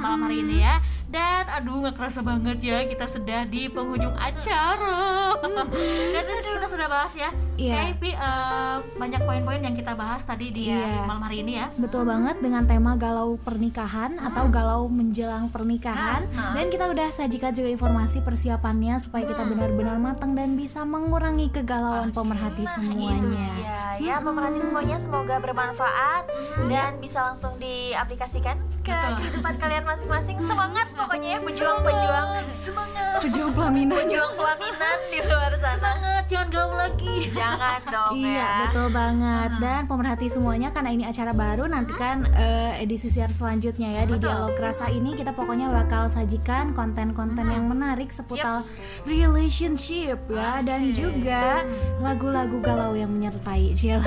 malam 0.02 0.26
hari 0.26 0.42
ini 0.42 0.66
ya. 0.66 0.82
Dan 1.12 1.44
aduh 1.46 1.76
nggak 1.78 1.94
kerasa 1.94 2.24
banget 2.24 2.56
ya 2.58 2.80
kita 2.82 3.04
sudah 3.04 3.44
di 3.44 3.68
penghujung 3.68 4.16
acara. 4.16 5.36
Dan 6.14 6.22
terus 6.22 6.40
kita 6.40 6.66
sudah 6.66 6.88
bahas 6.88 7.12
ya. 7.12 7.28
Iya. 7.54 7.76
Oke, 7.76 8.00
Pi, 8.00 8.10
eh, 8.10 8.76
banyak 8.96 9.20
poin-poin 9.22 9.60
yang 9.60 9.76
kita 9.76 9.92
bahas 9.92 10.24
tadi 10.24 10.48
di 10.48 10.72
Iya. 10.72 11.04
malam 11.04 11.20
hari 11.20 11.44
ini 11.44 11.52
ya. 11.54 11.68
Betul 11.74 12.08
banget 12.08 12.40
dengan 12.40 12.64
tema 12.64 12.96
galau 12.96 13.36
pernikahan 13.36 14.16
atau 14.18 14.48
galau 14.48 14.88
menjelang 14.88 15.46
pernikahan 15.46 16.24
dan 16.32 16.66
kita 16.68 16.88
udah 16.88 17.08
sajikan 17.08 17.52
juga 17.52 17.68
informasi 17.68 18.22
persiapannya 18.22 18.96
supaya 18.96 19.28
kita 19.28 19.44
benar-benar 19.44 20.00
matang 20.00 20.32
dan 20.32 20.56
bisa 20.56 20.82
mengurangi 20.82 21.52
kegalauan 21.52 22.08
pemerhati 22.10 22.64
Itu 22.64 22.72
semuanya. 22.72 23.20
dia 23.20 23.78
ya 24.00 24.16
pemerhati 24.18 24.58
semuanya 24.58 24.96
semoga 24.96 25.36
bermanfaat 25.36 26.24
dan 26.66 26.96
bisa 26.98 27.22
langsung 27.22 27.52
diaplikasikan 27.58 28.56
ke 28.82 28.90
Betul. 28.90 29.14
kehidupan 29.16 29.54
kalian 29.56 29.84
masing-masing 29.86 30.38
semangat 30.38 30.86
pokoknya 30.92 31.28
ya 31.28 31.40
pejuang-pejuang. 31.40 32.26
Semangat. 32.50 33.22
Pejuang 33.22 33.52
pelaminan. 33.54 33.94
pejuang 33.96 34.32
pelaminan 34.34 34.96
di 35.08 35.18
luar 35.22 35.52
sana. 35.54 35.80
Banget, 35.82 36.24
jangan 36.26 36.48
gaul 36.50 36.74
lagi. 36.74 37.14
jangan 37.32 37.80
dong 37.86 38.12
Iya 38.14 38.34
ya. 38.34 38.50
betul 38.66 38.88
banget. 38.90 39.50
Dan 39.58 39.80
pemerhati 39.86 40.26
semuanya 40.26 40.68
karena 40.70 40.90
ini 40.90 41.04
acara 41.04 41.32
baru 41.32 41.64
nantikan 41.64 42.26
eh, 42.28 42.82
edisi 42.82 43.06
siar 43.06 43.30
selanjutnya 43.30 43.88
ya 43.88 44.02
di 44.04 44.18
dialog 44.18 44.54
rasa 44.54 44.86
ini 44.88 45.14
kita 45.14 45.30
pokoknya 45.32 45.70
bakal 45.70 46.06
sajikan 46.06 46.70
konten-konten 46.72 47.46
yang 47.46 47.66
menarik 47.66 48.10
seputar 48.10 48.62
relationship 49.06 50.18
ya 50.26 50.60
dan 50.60 50.90
juga 50.90 51.62
lagu-lagu 51.98 52.58
galau 52.58 52.92
yang 52.92 53.10
menyertai 53.10 53.72
Cil. 53.72 54.02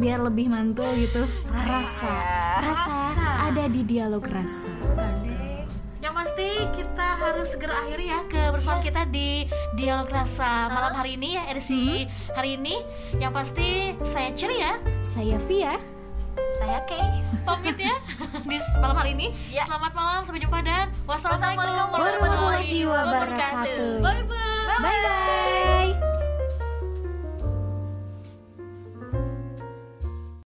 Biar 0.00 0.18
lebih 0.18 0.48
mantul 0.48 0.88
gitu. 0.96 1.22
Rasa. 1.52 2.14
Rasa 2.58 2.98
ada 3.48 3.64
di 3.66 3.80
dialog 3.98 4.22
rasa. 4.30 4.70
Yang 5.98 6.14
pasti 6.14 6.48
kita 6.70 7.08
harus 7.18 7.50
segera 7.50 7.74
akhiri 7.82 8.06
ya 8.06 8.22
kebersamaan 8.30 8.78
kita 8.86 9.02
di 9.10 9.42
dialog 9.74 10.06
rasa 10.06 10.70
malam 10.70 10.94
hari 10.94 11.18
ini 11.18 11.34
ya 11.34 11.42
edisi 11.50 12.06
hari 12.30 12.54
ini. 12.54 12.78
Yang 13.18 13.32
pasti 13.34 13.68
saya 14.06 14.30
ceria. 14.38 14.78
Saya 15.02 15.42
Via 15.50 15.74
saya 16.62 16.78
Kay. 16.86 17.26
Pamit 17.42 17.74
ya 17.74 17.96
di 18.46 18.56
malam 18.78 18.96
hari 19.02 19.18
ini. 19.18 19.34
Ya. 19.50 19.66
Selamat 19.66 19.90
malam 19.98 20.22
sampai 20.22 20.46
jumpa 20.46 20.62
dan 20.62 20.86
wassalamualaikum 21.02 21.58
Wassalamualaikum 21.58 21.88
warahmatullahi 21.98 22.78
wabarakatuh. 22.86 23.82
Bye 23.98 24.22
bye. 24.30 24.78
bye 24.78 24.98
bye 25.02 26.07